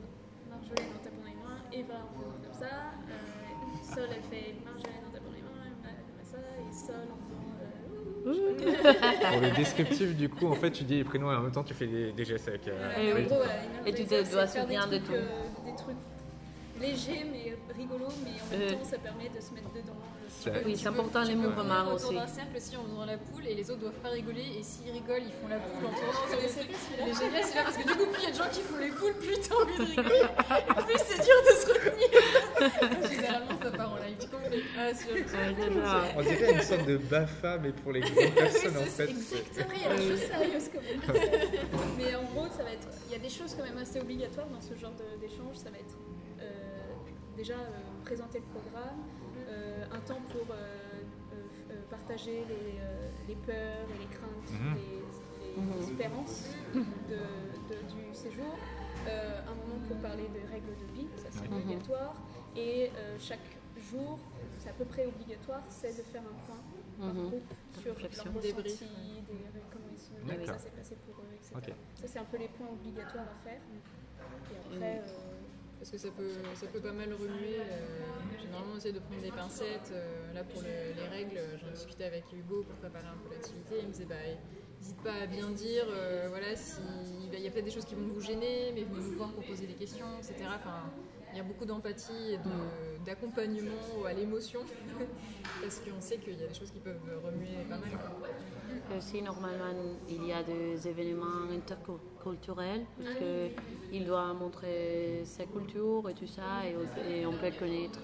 [0.50, 1.60] Marjolaine en tapant dans les mains.
[1.72, 2.74] Eva en faisant comme ça.
[3.08, 5.66] euh, Sol elle fait Marjolaine en tapant les mains.
[5.84, 7.44] Elle fait ça et Sol en faisant.
[7.62, 7.72] euh,
[9.32, 11.64] Pour le descriptif, du coup, en fait, tu dis les prénoms et en même temps,
[11.64, 12.66] tu fais des, des gestes avec.
[12.68, 13.42] euh, Et en avec- gros,
[13.86, 15.12] Et tu te dois c'est faire des souvenir de trucs, tout.
[15.14, 15.96] euh, des trucs
[16.80, 18.72] légers mais rigolos, mais en même Euh.
[18.74, 19.96] temps ça permet de se mettre dedans.
[20.64, 22.14] Oui, c'est important les mouvements aussi.
[22.14, 24.90] d'un cercle aussi en faisant la poule et les autres doivent pas rigoler et s'ils
[24.92, 26.76] rigolent ils font la poule en tournant sur les trucs.
[27.00, 28.60] Il est génial celui-là parce que du coup plus il y a de gens qui
[28.60, 33.10] font les poules plus t'as envie de rigoler et plus c'est dur de se retenir.
[33.10, 34.62] Généralement ça part en live complet.
[34.78, 36.04] Ah.
[36.16, 39.10] On dirait une sorte de BAFA, mais pour les grandes personnes, en fait.
[39.10, 39.60] Exact.
[39.60, 41.28] Après, il y a des choses sérieuses quand même.
[41.96, 42.88] Mais en gros, ça va être.
[43.06, 45.56] Il y a des choses quand même assez obligatoires dans ce genre d'échange.
[45.56, 45.96] Ça va être
[46.40, 46.44] euh,
[47.36, 48.98] déjà euh, présenter le programme,
[49.92, 50.54] un temps pour euh,
[51.32, 51.36] euh,
[51.70, 54.76] euh, partager les, euh, les peurs et les craintes, Mhm.
[54.76, 55.02] les,
[55.50, 55.78] les Mhm.
[55.82, 57.16] espérances de,
[57.74, 58.54] de- du séjour.
[59.06, 61.56] Euh, un moment pour parler des règles de vie, ça c'est Mhm.
[61.62, 62.14] obligatoire.
[62.56, 63.56] Et euh, chaque
[63.90, 64.18] jour,
[64.58, 66.60] c'est à peu près obligatoire, c'est de faire un point
[66.98, 67.28] par Mhm.
[67.28, 68.24] groupe sur réflexion.
[68.32, 71.72] leur Débrief, ressenti, des- comment ils sont, comment ça s'est passé pour eux, etc.
[71.94, 73.60] Ça, c'est un peu les points obligatoires à faire.
[74.52, 75.37] Et après, euh,
[75.78, 77.56] Parce que ça peut, ça peut pas mal remuer.
[77.60, 78.00] euh,
[78.42, 79.90] généralement, on essaie de prendre des pincettes.
[79.92, 83.76] euh, là, pour le- les règles, j'en discutais avec Hugo pour préparer un peu l'activité.
[83.82, 84.16] Il me disait, bah,
[84.80, 86.80] n'hésite pas à bien dire, euh, voilà, si,
[87.32, 89.44] il y a peut-être des choses qui vont vous gêner, mais venez nous voir pour
[89.44, 90.50] poser des questions, etc.
[90.56, 90.90] Enfin,
[91.38, 94.60] y a beaucoup d'empathie et de- d'accompagnement à l'émotion.
[95.62, 97.88] parce qu'on sait qu'il y a des choses qui peuvent remuer pas mal.
[98.96, 99.74] Aussi, normalement,
[100.08, 103.48] il y a des événements interculturels parce que
[103.92, 108.00] il doit montrer sa culture et tout ça, et, on- et on peut connaître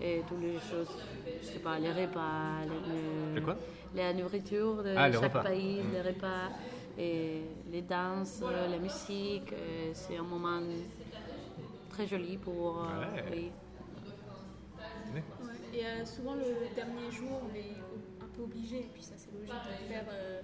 [0.00, 0.90] et toutes les choses,
[1.42, 3.56] je sais pas, les repas, les, Le quoi?
[3.94, 5.42] la nourriture de Ah, chaque repas.
[5.44, 5.92] pays, Mm.
[5.92, 6.48] les repas,
[6.98, 7.40] et
[7.72, 9.52] les danses, la musique.
[9.52, 10.60] et C'est un moment
[11.96, 12.82] très joli pour.
[12.82, 13.24] euh, Ouais.
[13.32, 13.52] oui.
[15.14, 15.46] D'accord.
[15.46, 15.78] ouais.
[15.78, 17.76] Et euh, souvent, le dernier jour, on est
[18.22, 20.42] un peu obligé, et puis ça, c'est logique, de faire euh,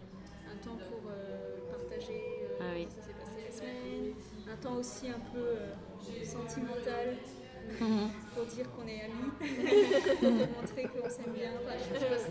[0.50, 2.86] un temps pour euh, partager euh, Ah oui.
[2.88, 4.14] ça s'est passé la semaine,
[4.50, 7.16] un temps aussi un peu euh, sentimental.
[8.34, 9.30] Pour dire qu'on est amis,
[10.20, 11.52] pour montrer qu'on s'aime bien.
[11.62, 12.30] Enfin, je sais pas si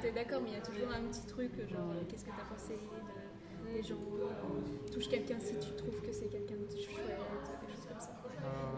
[0.00, 2.44] tu es d'accord, mais il y a toujours un petit truc, genre qu'est-ce que t'as
[2.44, 7.50] pensé de, des gens, euh, touche quelqu'un si tu trouves que c'est quelqu'un de chouette,
[7.62, 8.12] des choses comme ça.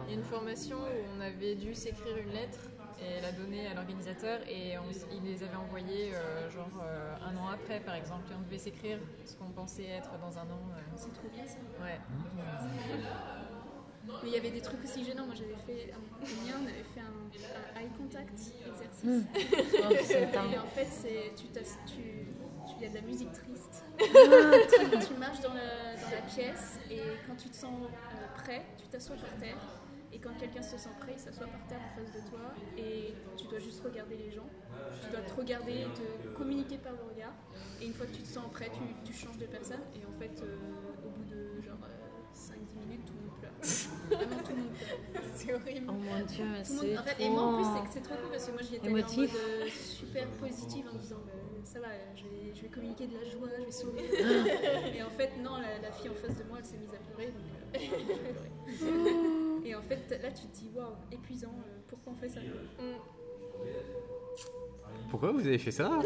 [0.06, 2.59] Il y a une formation où on avait dû s'écrire une lettre
[3.00, 4.83] et la donner à l'organisateur et on
[5.14, 8.59] il les avait envoyés euh, genre euh, un an après par exemple et on devait
[8.59, 10.61] s'écrire ce qu'on pensait être dans un an.
[10.76, 11.56] euh, C'est trop bien ça.
[11.83, 11.98] ouais.
[14.22, 15.26] Mais il y avait des trucs aussi gênants.
[15.26, 18.33] Moi j'avais fait, un mien, on avait fait un, un eye contact
[18.66, 20.04] exercice.
[20.04, 21.46] C'est Et en fait, c'est tu
[21.87, 23.85] tu y a de la musique triste.
[23.98, 28.86] tu, tu marches dans la, la pièce et quand tu te sens euh, prêt, tu
[28.88, 29.56] t'assois par terre.
[30.12, 33.14] Et quand quelqu'un se sent prêt, il s'assoit par terre en face de toi et
[33.36, 34.48] tu dois juste regarder les gens.
[35.02, 37.32] Tu dois te regarder et te communiquer par le regard.
[37.80, 39.80] Et une fois que tu te sens prêt, tu, tu changes de personne.
[39.94, 40.56] Et en fait, euh,
[43.62, 45.86] C'est horrible.
[45.88, 47.82] Oh mon dieu, c'est en fait, et moi en plus, c'est trop...
[47.84, 50.84] que c'est trop cool parce que moi j'y étais allée en mode euh, super positive
[50.92, 51.32] en disant bah,
[51.64, 54.10] ça va, je vais, je vais communiquer de la joie, je vais sourire.
[54.94, 56.98] et en fait, non, la, la fille en face de moi elle s'est mise à
[56.98, 57.32] pleurer.
[57.32, 57.44] Donc,
[57.74, 57.78] euh,
[58.78, 59.68] pleuré.
[59.68, 62.40] et en fait, là tu te dis waouh, épuisant, euh, pourquoi on fait ça?
[65.10, 65.90] Pourquoi vous avez fait ça?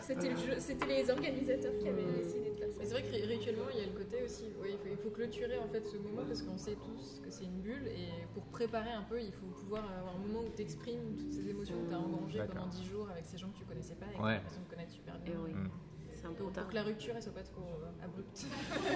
[0.00, 2.47] C'était le jeu- c'était les organisateurs qui avaient décidé
[2.88, 4.96] c'est vrai que ri- rituellement, il y a le côté aussi, oui, il, faut, il
[4.96, 8.08] faut clôturer en fait ce moment parce qu'on sait tous que c'est une bulle et
[8.34, 11.48] pour préparer un peu, il faut pouvoir avoir un moment où tu exprimes toutes ces
[11.48, 14.06] émotions que tu as engrangées pendant 10 jours avec ces gens que tu connaissais pas
[14.06, 14.24] et que Ouais.
[14.24, 15.34] tu as l'impression de connaître super bien.
[15.36, 15.68] Eh oui, Mm.
[16.14, 16.64] c'est un peu Pour, tard.
[16.64, 18.46] pour que la rupture elle soit pas trop euh, abrupte.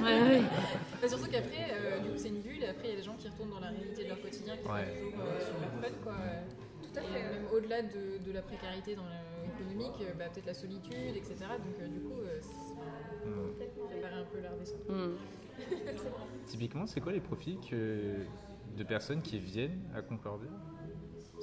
[0.00, 0.42] Ouais, ouais.
[1.02, 3.02] Bah, surtout qu'après, euh, du coup, c'est une bulle et après, il y a des
[3.02, 4.84] gens qui retournent dans la réalité de leur quotidien qui Ouais.
[4.86, 6.14] pas toujours euh, super fun quoi.
[6.82, 7.22] Tout à Et fait.
[7.34, 9.06] même au-delà de, de la précarité dans
[9.44, 11.36] l'économique, euh, bah, peut-être la solitude, etc.
[11.62, 12.72] Donc, euh, du coup, euh, c'est-
[13.56, 13.81] préparer
[14.22, 14.88] un peu la redescente.
[14.88, 15.16] Mm.
[16.46, 18.16] Typiquement, c'est quoi les profils que...
[18.76, 20.50] de personnes qui viennent à Concordia?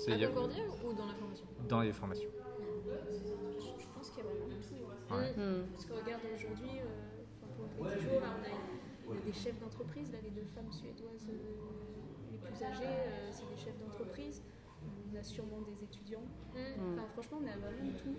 [0.07, 1.45] À y a- Concordia ou dans la formation?
[1.67, 2.29] Dans les formations.
[2.31, 5.11] Je je pense qu'il y a vraiment tout.
[5.11, 5.17] hein.
[5.17, 5.31] Ouais.
[5.35, 5.65] Mm.
[5.73, 9.33] Parce que regarde aujourd'hui, euh, pour le petit jour, là, on, a, on a des
[9.33, 13.77] chefs d'entreprise, là, les deux femmes suédoises euh, les plus âgées, euh, c'est des chefs
[13.79, 14.41] d'entreprise.
[15.11, 16.23] On a sûrement des étudiants.
[16.55, 16.93] Mm.
[16.93, 18.15] Enfin, franchement, on a vraiment tout.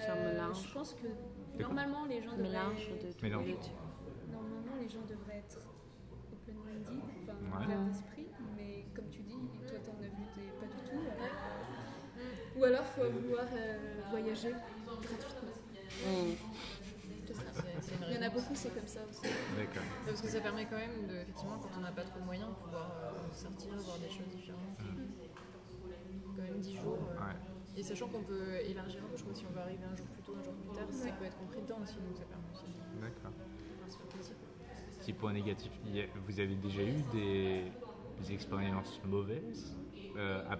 [0.00, 0.52] Euh.
[0.54, 1.08] Je pense que
[1.62, 3.22] normalement, les gens devraient, Mélange de tout.
[3.22, 3.46] Mélange.
[4.82, 5.58] Les gens devraient être
[6.32, 7.64] open-minded, enfin, Ouais.
[7.64, 8.26] ouverts d'esprit.
[8.56, 11.00] Mais comme tu dis, toi, t'en as vu des pas du tout.
[11.06, 11.36] alors,
[12.56, 15.48] Ou alors, faut vouloir euh, voyager gratuitement.
[18.08, 19.22] Il y en a beaucoup, c'est comme ça aussi.
[19.56, 19.82] D'accord.
[20.06, 22.48] Parce que ça permet quand même, de, effectivement, quand on n'a pas trop de moyens,
[22.50, 24.78] de pouvoir euh, sortir, voir des choses différentes.
[26.36, 26.98] Quand même 10 jours.
[27.10, 27.36] euh, Ouais.
[27.76, 30.06] Et sachant qu'on peut élargir un peu, je crois, si on va arriver un jour
[30.06, 32.50] plus tôt, un jour plus tard, ça peut être compris dedans aussi, donc ça permet
[32.52, 33.32] aussi de D'accord.
[33.32, 34.36] pouvoir se faire plaisir.
[35.02, 35.72] Petit point négatif,
[36.28, 37.72] vous avez déjà eu des,
[38.20, 39.76] des expériences mauvaises
[40.14, 40.58] Euh, à-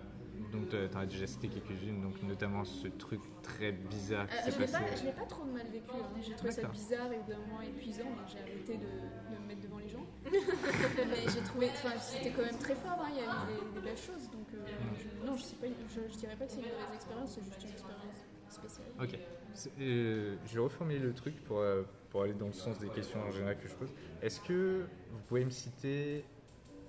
[0.51, 4.59] Donc tu as déjà cité quelques-unes, donc notamment ce truc très bizarre qui Euh, s'est
[4.59, 4.73] passé.
[4.83, 5.91] pas, je l'ai pas trop mal vécu.
[5.95, 6.09] hein.
[6.23, 8.89] J'ai trouvé ça bizarre et au bout d'un moment épuisant, donc j'ai arrêté de,
[9.35, 10.07] de me mettre devant les gens.
[10.25, 12.99] Mais j'ai trouvé, enfin, c'était quand même très fort.
[13.05, 13.11] hein.
[13.13, 14.65] Il y a eu des, des belles choses, donc euh,
[14.99, 17.45] je- non, je, sais pas, je, je dirais pas que c'est une mauvaise expérience, c'est
[17.45, 18.89] juste une expérience spéciale.
[19.01, 19.19] Ok.
[19.79, 23.21] Euh, je vais reformuler le truc pour, euh, pour aller dans le sens des questions
[23.21, 23.93] en général que je pose.
[24.21, 26.27] Est-ce que vous pouvez me citer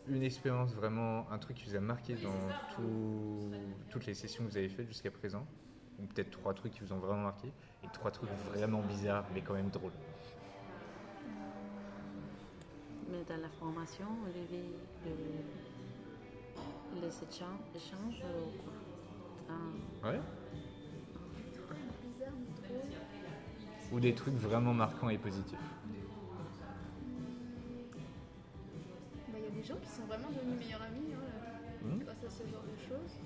[0.05, 4.49] une expérience vraiment, un truc qui vous a marqué dans tout- toutes les sessions que
[4.49, 5.47] vous avez faites jusqu'à présent?
[5.99, 9.41] Ou peut-être trois trucs qui vous ont vraiment marqué et trois trucs vraiment bizarres mais
[9.43, 9.93] quand même drôles?
[13.07, 14.07] Mais dans la formation,
[15.03, 15.43] le-
[16.99, 18.73] les échanges, échanges ou quoi?
[19.49, 20.21] Ah, Ouais
[23.93, 25.57] Ou des trucs vraiment marquants et positifs
[29.31, 31.19] Bah, Il y a des gens qui sont vraiment devenus meilleurs amis hein,
[31.85, 31.99] Mhm.
[32.03, 33.17] grâce à ce genre de choses.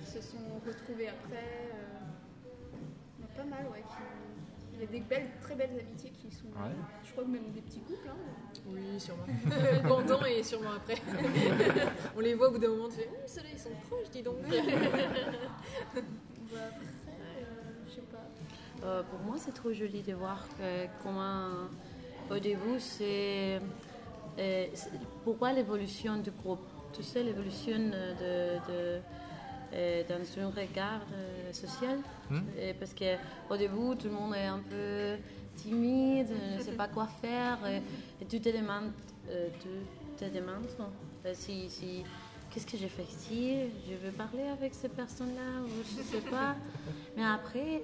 [0.00, 1.70] Qui se sont retrouvés après.
[1.72, 2.76] euh,
[3.18, 3.82] il y en a pas mal, ouais.
[3.82, 3.94] qui-
[4.74, 6.46] Il y a des belles, très belles amitiés qui sont.
[6.46, 6.72] Ouais.
[7.04, 8.08] Je crois que même des petits couples.
[8.08, 8.16] Hein.
[8.66, 9.24] Oui, sûrement.
[9.88, 10.94] Pendant et sûrement après.
[12.16, 14.22] on les voit au bout d'un moment, tu fais Hum, ceux-là ils sont proches, dis
[14.22, 14.36] donc.
[16.50, 16.58] Bah,
[18.82, 21.48] Euh, pour moi, c'est trop joli de voir que, comment,
[22.30, 23.60] au début, c'est.
[24.38, 24.90] euh, c'est-
[25.24, 26.60] pourquoi l'évolution du groupe?
[26.92, 29.00] Tu sais, l'évolution de, de-
[29.72, 31.98] euh, dans un regard euh, social.
[32.30, 32.40] Hmm?
[32.58, 35.16] Et parce qu'au début, tout le monde est un peu
[35.56, 37.58] timide, ne sait pas quoi faire.
[37.68, 37.76] Et,
[38.22, 38.90] et tu te demandes,
[39.28, 39.68] euh, tu
[40.24, 40.66] te demandes
[41.34, 42.02] si, si
[42.50, 43.56] qu'est-ce que j'ai fait ici?
[43.88, 46.56] Je veux parler avec ces personnes-là ou je sais pas.
[47.16, 47.82] Mais après,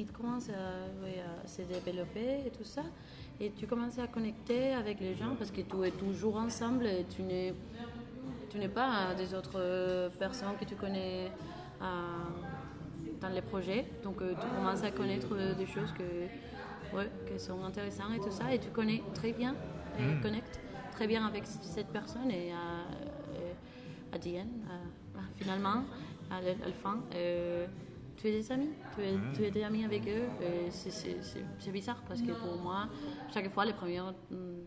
[0.00, 2.82] il commence à, oui, à se développer et tout ça.
[3.40, 7.04] Et tu commences à connecter avec les gens parce que tu es toujours ensemble et
[7.08, 7.54] tu n'es,
[8.50, 11.32] tu n'es pas des autres personnes que tu connais
[11.82, 11.84] euh,
[13.20, 13.86] dans les projets.
[14.02, 16.28] Donc euh, tu commences à connaître des choses que,
[16.96, 18.52] ouais, qui sont intéressantes et tout ça.
[18.54, 19.56] Et tu connais très bien
[19.98, 20.20] et Mm.
[20.20, 20.60] connectes
[20.92, 22.30] très bien avec cette personne.
[22.30, 22.84] Et à,
[25.14, 25.84] à- finalement,
[26.30, 27.66] à la, à la fin, euh,
[28.20, 28.70] tu es des amis?
[28.94, 29.32] Tu es, Mm.
[29.34, 30.28] tu es des amis avec eux?
[30.42, 32.88] Et c'est- bizarre parce que pour moi,
[33.32, 34.14] chaque fois, les premières,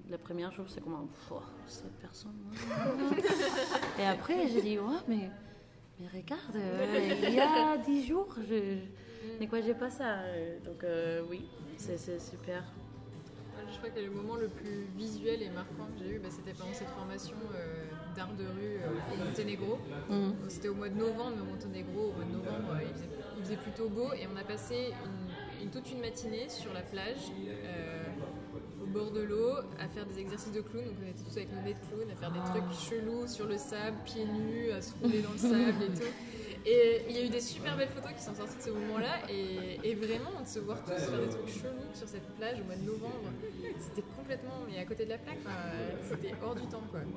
[0.10, 1.38] les premiers jours, c'est comme Pff,
[1.68, 2.36] cette personne.
[2.48, 3.16] hein.
[4.00, 5.30] et après, j'ai dit, ouais, mais,
[6.00, 8.78] mais regarde, euh, il y a dix jours, je,
[9.40, 10.20] mais quoi, j'ai pas ça.
[10.20, 11.42] Euh, Donc, euh, oui,
[11.78, 12.64] c'est super.
[13.72, 16.54] Je crois que le moment le plus visuel et marquant que j'ai eu, bah, c'était
[16.54, 17.86] pendant cette formation euh,
[18.16, 19.80] d'art de rue euh, au Monténégro.
[20.10, 20.32] Mm.
[20.50, 23.08] C'était au mois de novembre, mais au Monténégro, au mois de novembre, euh, il faisait,
[23.42, 24.94] il faisait plutôt beau et on a passé
[25.72, 28.04] toute une matinée sur la plage, euh,
[28.84, 30.86] au bord de l'eau à faire des exercices de clown.
[30.86, 33.48] Donc on était tous avec nos nez de clown à faire des trucs chelous sur
[33.48, 36.12] le sable, pieds nus, à se rouler dans le sable et tout.
[36.66, 39.20] Et il y a eu des super belles photos qui sont sorties de ce moment-là.
[39.30, 42.66] Et, et vraiment, de se voir tous faire des trucs chelous sur cette plage au
[42.66, 43.32] mois de novembre,
[43.80, 45.40] c'était complètement mais à côté de la plaque.
[45.46, 45.56] Enfin,
[46.10, 47.00] c'était hors du temps, quoi.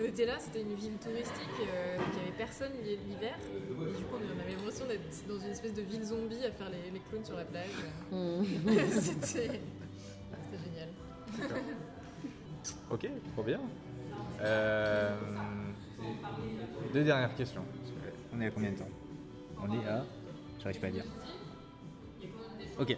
[0.00, 3.36] on était là, c'était une ville touristique, euh, donc il n'y avait personne l'hiver.
[3.52, 6.70] Et du coup, on avait l'impression d'être dans une espèce de ville zombie à faire
[6.70, 7.66] les, les clowns sur la plage.
[9.00, 9.60] c'était c'était
[10.64, 10.88] génial.
[12.90, 13.60] Ok, trop bien.
[14.40, 15.14] Euh,
[16.92, 17.64] deux dernières questions.
[18.34, 18.88] On est à combien de temps?
[19.62, 20.04] On est à.
[20.62, 21.04] J'arrive pas à dire.
[22.78, 22.90] Ok.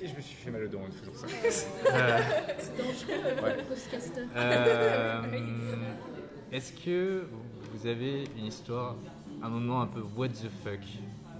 [0.00, 1.26] Et je me suis fait mal au dos en faisant ça.
[1.26, 2.18] Euh,
[2.58, 3.56] C'est dangereux, Ouais.
[3.58, 4.20] le podcaster.
[4.36, 5.22] euh,
[6.52, 7.26] Est-ce que
[7.72, 8.96] vous avez une histoire,
[9.42, 10.80] un moment un peu what the fuck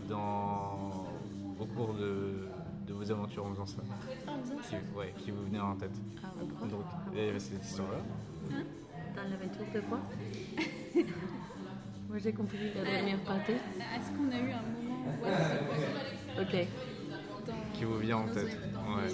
[0.08, 1.06] dans,
[1.60, 2.48] au cours de,
[2.86, 3.82] de vos aventures en faisant ça?
[4.26, 4.32] Ah,
[4.68, 5.90] qui, ouais, qui vous venait en tête?
[6.22, 6.28] Ah,
[6.66, 7.98] Donc, il y avait cette histoire-là.
[9.16, 9.98] Dans l'aventure de quoi?
[12.08, 13.52] Moi j'ai compris la dernière partie.
[13.52, 16.66] Est-ce qu'on a eu un moment what Ok.
[17.46, 18.56] dans, Qui vous vient en tête.
[18.72, 19.08] dans Ouais.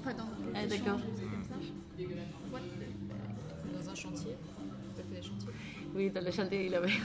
[0.00, 0.98] enfin dans Ah, d'accord.
[1.98, 2.02] the
[3.72, 4.36] Dans un chantier.
[4.96, 5.30] Fait
[5.94, 6.88] Oui, dans le chantier, il avait.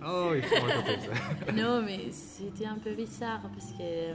[0.00, 1.52] Oh, il faut raconter ça.
[1.56, 4.14] non, mais c'était un peu bizarre parce que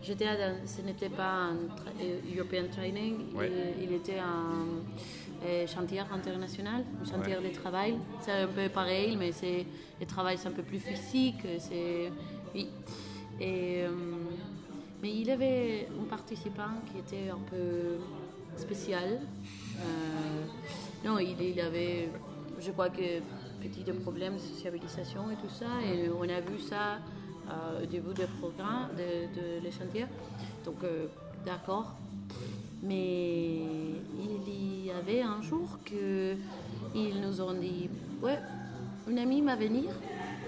[0.00, 3.50] j'étais dans, ce n'était pas un tra- euh, European Training, Ouais.
[3.76, 4.80] il, il était un euh,
[5.66, 7.48] chantier international, un chantier Ouais.
[7.50, 7.94] de travail.
[8.20, 9.66] C'est un peu pareil, mais c'est
[10.00, 11.42] le travail c'est un peu plus physique.
[11.58, 12.10] C'est
[12.54, 12.68] oui.
[13.40, 13.90] Et euh,
[15.02, 17.98] mais il y avait un participant qui était un peu
[18.56, 19.20] spécial.
[19.80, 20.44] Euh,
[21.04, 22.08] non, il, il avait,
[22.60, 23.20] je crois que
[23.62, 25.66] petit problèmes de sociabilisation et tout ça.
[25.86, 26.98] Et on a vu ça
[27.48, 30.06] euh, au début du programme de, de le chantier.
[30.64, 31.06] Donc, euh,
[31.46, 31.94] d'accord.
[32.82, 33.56] Mais
[34.46, 36.34] il y avait un jour que
[36.94, 37.88] ils nous ont dit,
[38.22, 38.38] ouais,
[39.08, 39.90] une amie va venir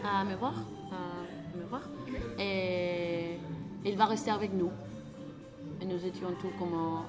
[0.05, 0.55] à me voir,
[0.90, 1.83] à me voir,
[2.38, 3.37] et
[3.85, 4.71] il va rester avec nous.
[5.81, 7.05] Et nous étions tous comme,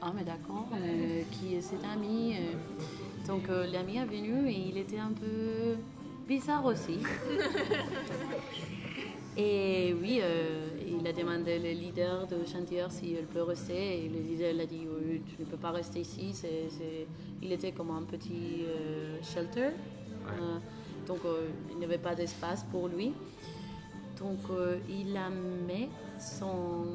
[0.00, 2.52] ah mais d'accord, mais qui est cet ami euh,
[3.26, 5.76] Donc euh, l'ami est venu et il était un peu
[6.28, 6.98] bizarre aussi.
[9.36, 10.68] Et oui, euh,
[11.04, 14.04] il a demandé le leader de chantier si elle peut rester.
[14.04, 16.32] Et le leader a dit oui, tu ne peux pas rester ici.
[16.32, 17.06] C'est, c'est-
[17.42, 19.66] Il était comme un petit euh, shelter.
[20.28, 20.58] Euh,
[21.06, 23.12] donc euh, il n'y avait pas d'espace pour lui.
[24.18, 25.88] Donc euh, il a mis
[26.18, 26.86] son.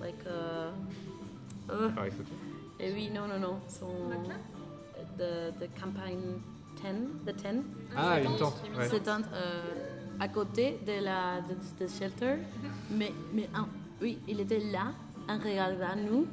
[0.00, 0.24] like,
[1.94, 2.12] Pareil
[2.78, 3.56] et oui, non, non, non.
[3.68, 3.86] Son.
[5.16, 6.40] The, the campagne
[6.76, 7.62] 10, the 10.
[7.96, 8.62] Ah, une tente.
[8.76, 8.86] Ouais.
[9.32, 9.62] Euh,
[10.20, 12.36] à côté de la de, de shelter,
[12.90, 13.68] mais, mais un-
[14.00, 14.92] oui, il était là,
[15.28, 16.26] en regardant nous,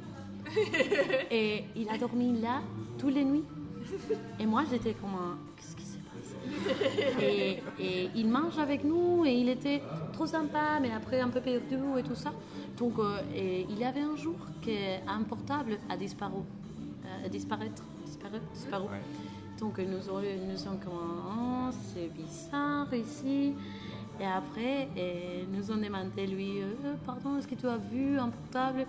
[1.30, 2.60] et il a dormi là
[2.98, 3.44] toutes les nuits.
[4.38, 6.34] Et moi, j'étais comme un, qu'est-ce qui se passe?
[7.22, 9.80] Et, et il mange avec nous, et il était
[10.12, 12.32] trop sympa, mais après un peu perdu et tout ça.
[12.76, 16.40] Donc, euh, et il y avait un jour qu'un portable a disparu,
[17.06, 18.84] euh, a disparaître, disparu, disparu.
[18.84, 19.00] Ouais.
[19.60, 20.92] Donc nous, aurions- nous sommes comme
[21.28, 23.54] oh, c'est bizarre ici.
[24.20, 28.28] Et après, et nous ont demandé lui, Euh, pardon, est-ce que tu as vu un
[28.28, 28.86] portable?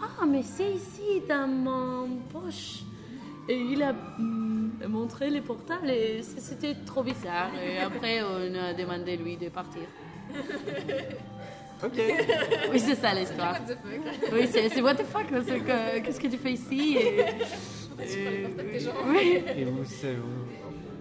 [0.00, 2.80] Ah, mais c'est ici dans mon poche.
[3.48, 7.50] Et il a mm, montré le portable et c'était trop bizarre.
[7.64, 9.82] Et après, on a demandé lui de partir.
[11.84, 12.00] Ok.
[12.70, 13.54] Oui, c'est ça l'histoire.
[13.54, 14.32] What the fuck?
[14.32, 16.96] Oui, c'est c'est what the fuck, parce que, qu'est-ce que tu fais ici?
[16.96, 17.24] Et,
[18.00, 19.60] et-.
[19.60, 20.46] Et vous, c'est- vous-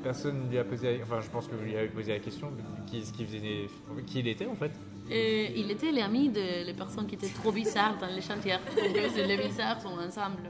[0.04, 2.20] personne ne lui a posé, la- enfin, je pense que vous lui avez posé la
[2.20, 2.52] question,
[2.88, 3.68] qui, ce qui faisait,
[4.08, 4.72] qui il était en fait?
[5.10, 8.58] Et il était l'ami de les personnes qui étaient trop bizarres dans les chantiers.
[8.76, 10.44] Donc les bizarres sont ensemble.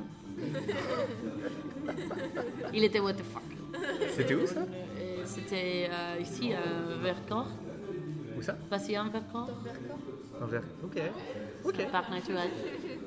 [2.74, 3.44] Il était what the fuck.
[4.16, 4.62] C'était où ça?
[5.00, 6.62] Et C'était euh, ici à
[7.02, 7.48] Vercors,
[8.38, 8.54] Où ça?
[8.70, 9.50] Patient Vercors,
[10.42, 10.64] En vert.
[10.84, 10.98] Ok.
[11.64, 11.92] Ok.
[11.92, 12.50] parc naturel.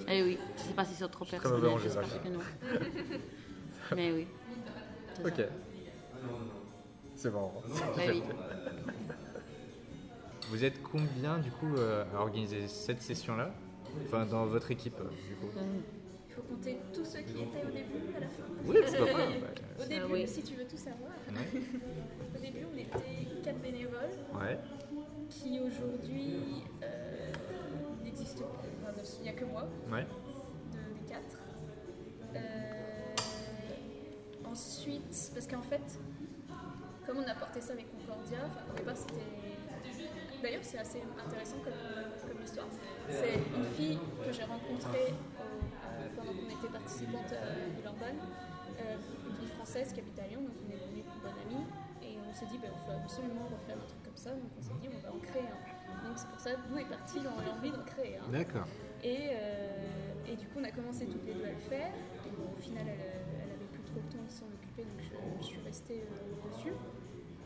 [0.09, 2.29] Eh oui, je sais pas si c'est trop très personnel, mauvais en j'espère géographie.
[2.29, 2.41] que non.
[3.97, 4.27] Mais oui.
[5.25, 5.45] Ok.
[7.17, 7.55] C'est marrant.
[8.03, 8.23] Eh oui.
[10.51, 13.51] Vous êtes combien du coup euh, à organiser cette session-là?
[14.07, 15.47] Enfin, dans votre équipe, euh, du coup.
[16.29, 18.43] Il faut compter tous ceux qui étaient au début, à la fin.
[18.65, 19.23] Oui, pourquoi pas.
[19.77, 20.27] Au bah, début, oui.
[20.29, 21.61] si tu veux tout savoir, ouais.
[22.37, 24.59] au début on était quatre bénévoles Ouais.
[25.31, 26.35] qui aujourd'hui
[29.25, 30.07] n'y a que moi Ouais.
[30.73, 31.39] de, des quatre.
[32.35, 33.15] Euh,
[34.45, 35.99] ensuite, parce qu'en fait,
[37.07, 38.39] comme on a porté ça avec Concordia,
[38.73, 39.23] au départ c'était.
[40.43, 42.67] D'ailleurs, c'est assez intéressant comme, comme histoire.
[43.09, 48.19] C'est une fille que j'ai rencontrée euh, pendant qu'on était participante à Villeurbanne,
[48.79, 48.97] euh,
[49.27, 51.65] une fille française qui habite à Lyon, donc on est devenue bonne amie.
[52.03, 54.61] Et on s'est dit, ben, on faut absolument refaire un truc comme ça, donc on
[54.63, 56.07] s'est dit, on va en créer un.
[56.09, 58.29] Donc c'est pour ça, d'où est parti l'envie d'en créer un.
[58.31, 58.67] D'accord.
[59.05, 61.93] Et, euh, et du coup, on a commencé toutes les deux à le faire.
[62.27, 62.97] Et bon, au final, elle,
[63.45, 66.49] elle avait plus trop le temps de s'en occuper, donc je, je suis restée euh,
[66.49, 66.73] dessus.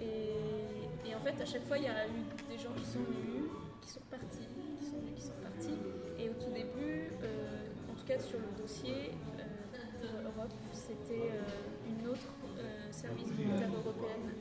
[0.01, 3.03] Et, et en fait, à chaque fois, il y a eu des gens qui sont
[3.03, 3.51] venus,
[3.83, 4.47] qui sont partis,
[4.79, 5.79] qui sont venus, qui sont partis.
[6.19, 9.43] Et au tout début, euh, en tout cas sur le dossier euh,
[10.01, 12.29] pour Europe, c'était euh, une autre
[12.91, 14.35] service militaire européenne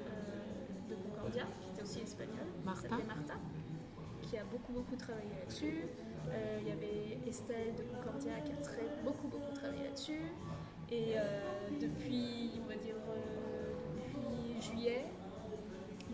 [0.90, 3.36] de Concordia, qui était aussi espagnole, qui s'appelait Martha,
[4.24, 5.84] qui a beaucoup beaucoup travaillé là-dessus.
[6.32, 10.22] Euh, Il y avait Estelle de Concordia qui a très, beaucoup beaucoup travaillé là-dessus.
[10.92, 11.42] Et euh,
[11.80, 15.06] depuis, on va dire, euh, depuis juillet,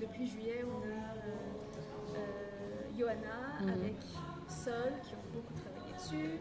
[0.02, 1.14] depuis juillet, on a
[2.98, 3.70] Johanna Mhm.
[3.70, 3.96] avec
[4.48, 6.40] Sol qui ont beaucoup travaillé dessus.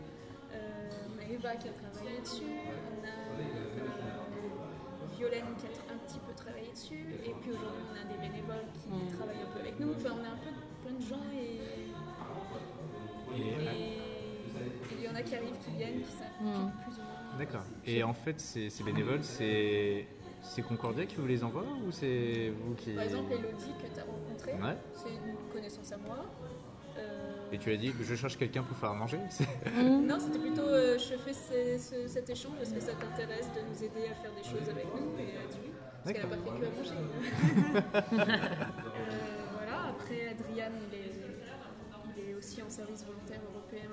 [0.53, 2.45] On a Eva qui a travaillé dessus.
[2.45, 3.09] On a
[5.17, 7.07] Violaine qui a un petit peu travaillé dessus.
[7.25, 9.09] Et puis aujourd'hui, on a des bénévoles qui Mhm.
[9.17, 9.93] travaillent un peu avec nous.
[9.93, 10.51] Enfin, on a un peu
[10.83, 11.61] plein de gens et
[13.37, 16.71] il y en a qui arrivent, qui viennent, qui s'impliquent Mhm.
[16.85, 17.39] plus ou moins.
[17.39, 17.63] D'accord.
[17.87, 20.07] Et en fait, ces, ces bénévoles, c'est
[20.45, 22.91] c'est Concordia qui vous les envoie ou c'est vous qui.
[22.93, 24.77] Par exemple, Elodie que tu as rencontrée, Ouais.
[24.95, 26.25] c'est une connaissance à moi.
[26.99, 29.47] Euh, Et tu as dit que je cherche quelqu'un pour faire à manger c'est-
[29.81, 33.61] Non, c'était plutôt euh, je fais ce- ce- cet échange parce que ça t'intéresse de
[33.67, 35.71] nous aider à faire des choses avec nous et elle a dit oui.
[36.05, 38.33] Parce qu'elle n'a pas fait que à manger.
[38.93, 41.13] Euh, voilà, après Adriane, il est,
[42.17, 43.91] il est aussi en service volontaire européen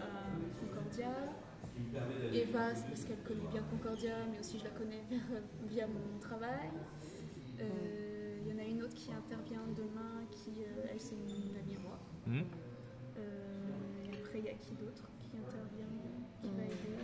[0.00, 1.14] à Concordia.
[2.32, 5.02] Eva, c'est parce qu'elle connaît bien Concordia, mais aussi je la connais
[5.68, 6.70] via mon travail.
[7.60, 11.56] Euh, Il y en a une autre qui intervient demain, qui, euh, elle, c'est une
[11.56, 11.98] amie à moi.
[12.26, 12.42] Hmm
[13.18, 15.92] Euh, et après, il y a qui d'autre qui intervient,
[16.40, 16.98] qui va aider?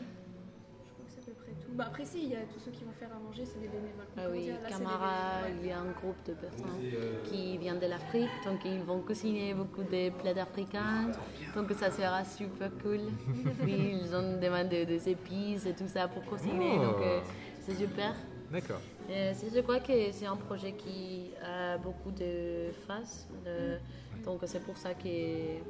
[1.79, 3.69] Bah, après, si, il y a tous ceux qui vont faire à manger, c'est des
[3.69, 4.05] bénévoles.
[4.17, 4.49] Ah oui.
[4.49, 6.83] Là, des bénévoles, il y a un groupe de personnes
[7.31, 11.13] qui viennent de l'Afrique, donc ils vont cuisiner beaucoup de plats africains,
[11.55, 13.03] donc ça sera super cool.
[13.65, 16.85] Oui, ils ont demandé des épices et tout ça pour cuisiner, Oh.
[16.87, 17.21] donc euh,
[17.65, 18.13] c'est super.
[18.51, 18.81] D'accord.
[19.11, 23.79] Euh, c'est- je crois que c'est un projet qui a beaucoup de faces, de-
[24.25, 25.61] donc c'est pour ça qu'il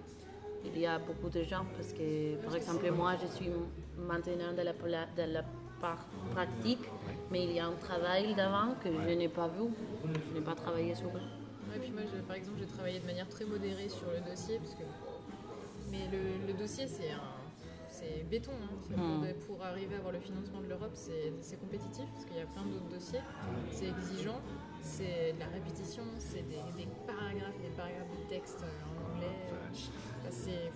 [0.74, 3.50] y a beaucoup de gens, parce que par exemple moi je suis
[4.10, 5.42] maintenant dans la, la
[5.80, 6.04] part
[6.34, 6.84] pratique,
[7.30, 9.68] mais il y a un travail d'avant que je n'ai pas vu,
[10.04, 11.12] je n'ai pas travaillé sur eux.
[11.70, 14.58] Ouais, puis moi, je- par exemple, j'ai travaillé de manière très modérée sur le dossier,
[14.58, 14.84] parce que,
[15.90, 17.20] mais le, le dossier, c'est un,
[17.90, 18.52] c'est béton.
[18.62, 18.74] hein.
[18.88, 22.46] C'est Pour, arriver à avoir le financement de l'Europe, c'est compétitif, parce qu'il y a
[22.46, 23.20] plein d'autres dossiers.
[23.72, 24.40] C'est exigeant,
[24.82, 29.36] c'est de la répétition, c'est des, des paragraphes, des paragraphes de texte en anglais.
[29.50, 30.70] Enfin, c'est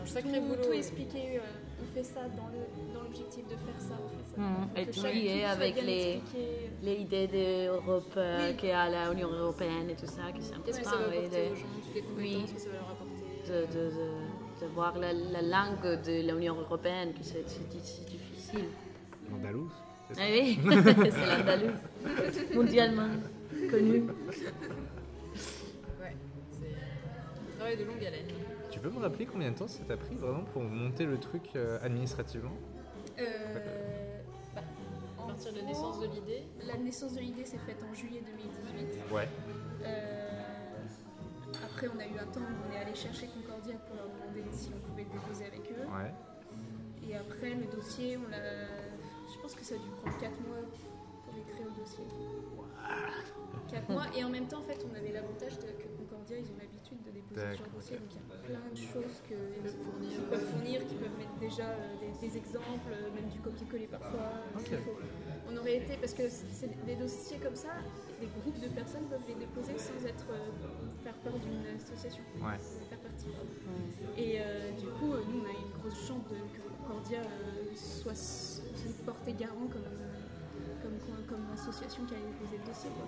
[0.00, 0.62] un tout, sacré boulot.
[0.64, 1.42] tout expliquer, euh,
[1.90, 4.40] on fait ça dans le- dans l'objectif de faire ça, on fait ça.
[4.40, 4.54] Mm.
[4.54, 4.94] Faut Et lié truc
[5.40, 6.70] soit avec les- expliqué.
[6.82, 8.56] Les idées d'Europe euh, Oui.
[8.56, 11.08] qu'il y a à l'Union Européenne et tout ça, qui c'est Qu'est-ce que ça va
[11.08, 12.54] oui, apporter de- aux gens, les compétences Oui.
[12.54, 13.14] que ça va leur apporter
[13.48, 17.80] de, de, de, de voir la, la langue de l'Union européenne, que c'est c'est di-
[17.82, 18.66] c'est difficile.
[19.30, 19.72] L'Andalouse
[20.18, 21.76] Ah oui, c'est l'Andalous,
[22.54, 23.08] mondialement
[23.70, 24.00] connu.
[26.00, 26.16] Ouais,
[26.52, 28.26] c'est un travail de longue haleine.
[28.80, 31.42] Tu peux me rappeler combien de temps ça t'a pris vraiment pour monter le truc
[31.56, 32.52] euh, administrativement
[33.18, 33.24] Euh,
[34.54, 34.60] bah,
[35.18, 37.92] À en partir de la naissance de l'idée, La naissance de l'idée s'est faite en
[37.92, 39.12] juillet 2018.
[39.12, 39.28] Ouais.
[39.82, 40.84] Euh,
[41.64, 44.44] après, on a eu un temps où on est allé chercher Concordia pour leur demander
[44.52, 45.82] si on pouvait le déposer avec eux.
[45.90, 46.14] Ouais.
[47.10, 48.38] Et après, le dossier, on l'a.
[48.38, 50.62] Je pense que ça a dû prendre 4 mois
[51.24, 52.04] pour écrire le dossier.
[53.72, 54.04] 4 mois.
[54.16, 55.88] Et en même temps, en fait, on avait l'avantage de- que
[56.36, 57.96] Ils ont l'habitude de déposer ce genre de dossier.
[57.96, 60.10] Donc il y a plein de choses qu'ils peuvent fournir.
[60.12, 63.86] qu'ils peuvent fournir, qui peuvent mettre déjà euh, des, des exemples, euh, même du copier-coller
[63.86, 64.28] parfois.
[64.54, 64.98] Faut.
[65.50, 65.96] On aurait été.
[65.96, 67.70] Parce que c'est des dossiers comme ça,
[68.20, 70.26] des groupes de personnes peuvent les déposer sans être.
[70.30, 70.50] euh,
[71.04, 72.22] faire peur d'une association.
[72.42, 72.58] Ouais.
[72.90, 73.28] Faire partie.
[74.16, 77.70] Et euh, du coup, euh, nous, on a une grosse chance de, que Concordia euh,
[77.76, 79.86] soit s- se porter garant comme,
[80.88, 82.88] comme, comme, comme association qui a déposé le dossier.
[82.96, 83.04] Quoi.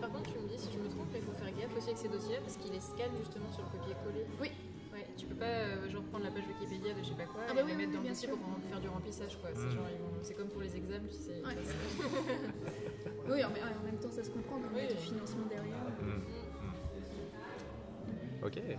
[0.00, 1.90] Par contre, tu me dis si je me trompe, mais il faut faire gaffe aussi
[1.90, 4.26] avec ces dossiers parce qu'ils les scannent justement sur le copier-coller.
[4.40, 4.50] Oui.
[4.94, 7.42] Ouais, tu peux pas euh, genre prendre la page Wikipédia de je sais pas quoi
[7.44, 8.38] Ah et bah les oui, mettre oui, dans le bien dossier pour
[8.70, 9.50] faire du remplissage quoi.
[9.52, 11.42] C'est genre ils vont- c'est comme pour les examens, tu sais.
[11.44, 11.52] Ouais.
[13.28, 14.88] Oui, en, en même temps, ça se comprend, mais on a Oui.
[14.88, 15.82] du financement derrière.
[16.00, 16.22] Hmm.
[18.46, 18.56] Ok.
[18.58, 18.70] Euh,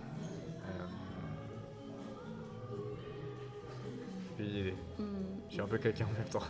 [4.36, 5.37] Puis, Hmm.
[5.58, 6.46] Suis un peu quelqu'un en même temps.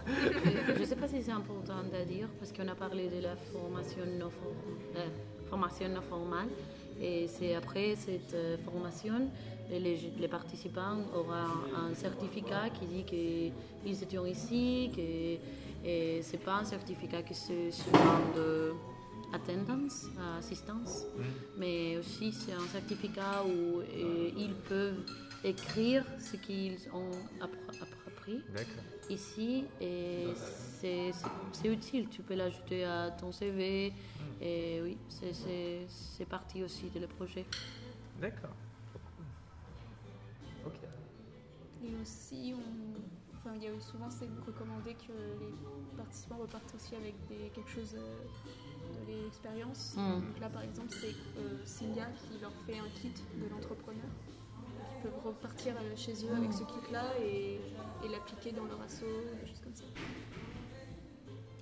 [0.75, 3.37] Je ne sais pas si c'est important à dire parce qu'on a parlé de la
[3.37, 4.53] formation non, for-
[4.97, 5.09] euh,
[5.49, 6.49] formation non formale
[7.01, 9.31] Et c'est après cette euh, formation,
[9.71, 15.39] les, les participants auront un, certificat qui dit qu'ils étaient ici, que
[15.87, 18.73] et c'est pas un certificat qui se souvent de
[19.33, 20.07] attendance,
[20.39, 21.23] assistance, mm.
[21.57, 23.81] mais aussi c'est un certificat où
[24.37, 25.05] ils peuvent
[25.45, 28.43] écrire ce qu'ils ont appris
[29.11, 30.27] ici et
[30.81, 31.13] c'est
[31.65, 32.09] utile.
[32.09, 33.93] Tu peux l'ajouter à ton CV
[34.41, 37.45] et oui, c'est partie aussi de le projet.
[38.21, 38.55] D'accord.
[40.67, 40.81] Ok.
[41.85, 42.55] Et aussi,
[43.37, 47.71] enfin, il y a souvent c'est recommandé que les participants repartent aussi avec des, quelque
[47.71, 49.95] chose euh, de l'expérience.
[49.97, 50.21] Mm.
[50.21, 54.11] Donc là, par exemple, c'est euh, Singa qui leur fait un kit de l'entrepreneur
[55.03, 57.61] peuvent repartir euh, chez eux avec ce kit-là et,
[58.11, 59.07] l'appliquer dans leur assaut,
[59.41, 59.85] des choses comme ça.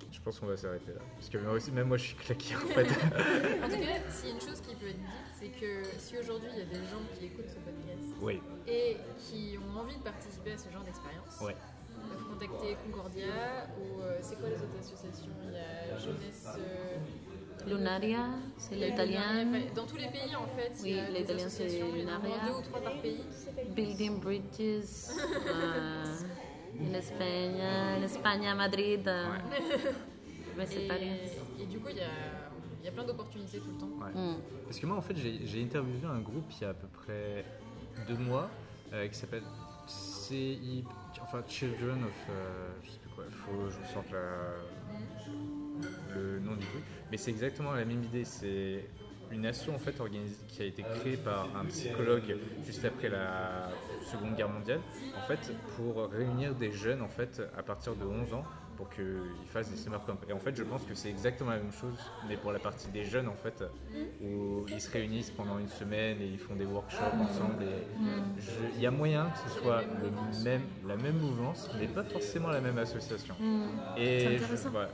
[0.09, 1.01] Je pense qu'on va s'arrêter là.
[1.15, 2.83] Parce que moi aussi, même moi, je suis claqué en fait.
[3.63, 6.17] en tout cas, s'il y a une chose qui peut être dite, c'est que si
[6.17, 8.07] aujourd'hui il y a des gens qui écoutent ce podcast
[8.67, 11.55] et qui ont envie de participer à ce genre d'expérience, ouais.
[11.95, 15.31] ils peuvent contacter Concordia ou euh, c'est quoi les autres associations?
[15.45, 16.47] Il y a Jeunesse.
[16.57, 16.97] Euh,
[17.67, 19.45] Lunaria, c'est l'italien.
[19.75, 20.71] Dans tous les pays, en fait.
[20.83, 22.35] Oui, l'italien, c'est Lunaria.
[22.45, 23.23] deux ou trois par pays.
[23.69, 25.11] Building Bridges.
[25.47, 26.03] euh,
[26.79, 27.61] en Espagne,
[27.97, 29.09] en Espagne, à Madrid.
[30.57, 33.77] Mais c'est pas Et du coup, il y a, y a, plein d'opportunités tout le
[33.77, 33.87] temps.
[33.87, 34.37] Mm.
[34.65, 37.45] Parce que moi, en fait, j'ai interviewé un groupe il y a à peu près
[38.07, 38.49] deux mois
[38.93, 39.43] euh, qui s'appelle
[39.87, 40.83] CI,
[41.21, 44.11] enfin Children of, euh, je sais plus quoi, il faut que je sorte
[46.15, 46.83] le nom du truc.
[47.11, 48.23] Mais c'est exactement la même idée.
[48.23, 48.85] C'est
[49.31, 49.95] une asso en fait
[50.47, 53.69] qui a été créée par un psychologue juste après la
[54.09, 54.79] Seconde Guerre mondiale,
[55.17, 58.45] en fait, pour réunir des jeunes en fait à partir de 11 ans
[58.77, 60.15] pour qu'ils fassent des summer camps.
[60.29, 61.97] Et en fait, je pense que c'est exactement la même chose,
[62.29, 63.63] mais pour la partie des jeunes, en fait,
[64.23, 67.65] où ils se réunissent pendant une semaine et ils font des workshops ensemble.
[68.75, 72.49] il y a moyen que ce soit le même, la même mouvance, mais pas forcément
[72.49, 73.35] la même association.
[73.39, 73.97] Mm.
[73.97, 74.37] Et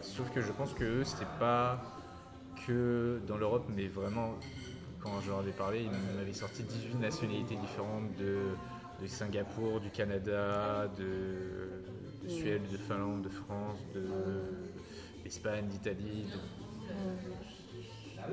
[0.02, 1.78] sauf que je pense que eux, c'était pas
[2.66, 4.36] que dans l'Europe, mais vraiment,
[5.02, 8.40] quand je leur avais parlé, ils m'avaient sorti 18 nationalités différentes de,
[9.02, 11.84] de Singapour, du Canada, de
[12.24, 13.80] de Suède, de Finlande, de France,
[15.24, 16.26] d'Espagne, d'Italie,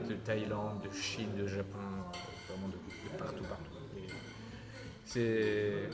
[0.09, 1.79] de, Thaïlande, de Chine, de Japon,
[2.49, 3.65] vraiment de, partout, partout.
[5.05, 5.89] C'est,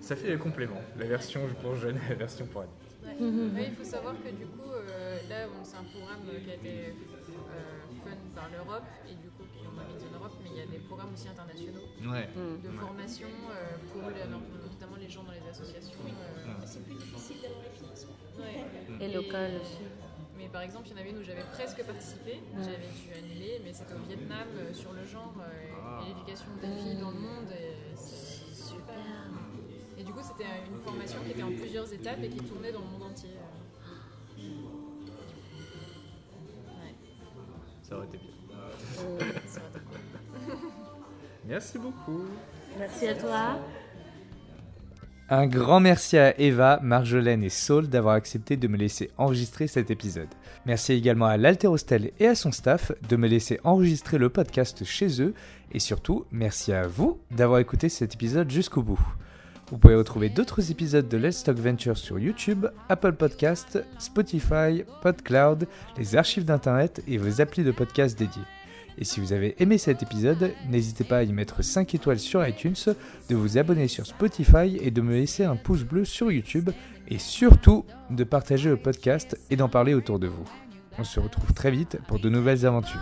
[0.00, 3.18] ça fait le complément, la version pour jeunes et la version pour adultes.
[3.20, 6.94] il faut savoir que du coup, euh, là, c'est un programme qui a été
[8.34, 10.78] par l'Europe et du coup qui ont mis en Europe, mais il y a des
[10.78, 15.98] programmes aussi internationaux de formation euh, pour notamment les gens dans les associations.
[16.64, 18.16] C'est plus difficile d'avoir les financements.
[19.00, 19.82] Et local aussi.
[20.36, 23.60] Mais par exemple, il y en avait une où j'avais presque participé, j'avais dû annuler,
[23.62, 25.34] mais c'était au Vietnam sur le genre
[26.02, 27.52] et l'éducation des filles dans le monde.
[27.94, 28.96] Super.
[29.98, 32.80] Et du coup, c'était une formation qui était en plusieurs étapes et qui tournait dans
[32.80, 33.36] le monde entier.
[37.90, 38.56] Ça aurait été bien.
[41.48, 42.24] Merci beaucoup.
[42.78, 43.58] Merci à toi.
[45.28, 49.90] Un grand merci à Eva, Marjolaine et Saul d'avoir accepté de me laisser enregistrer cet
[49.90, 50.28] épisode.
[50.66, 55.20] Merci également à l'Alterostel et à son staff de me laisser enregistrer le podcast chez
[55.20, 55.34] eux.
[55.72, 59.00] Et surtout, merci à vous d'avoir écouté cet épisode jusqu'au bout.
[59.70, 65.68] Vous pouvez retrouver d'autres épisodes de Let's Talk Venture sur YouTube, Apple Podcast, Spotify, PodCloud,
[65.96, 68.42] les archives d'Internet et vos applis de podcast dédiés.
[68.98, 72.44] Et si vous avez aimé cet épisode, n'hésitez pas à y mettre 5 étoiles sur
[72.44, 72.74] iTunes,
[73.28, 76.70] de vous abonner sur Spotify et de me laisser un pouce bleu sur YouTube
[77.06, 80.44] et surtout de partager le podcast et d'en parler autour de vous.
[80.98, 83.00] On se retrouve très vite pour de nouvelles aventures.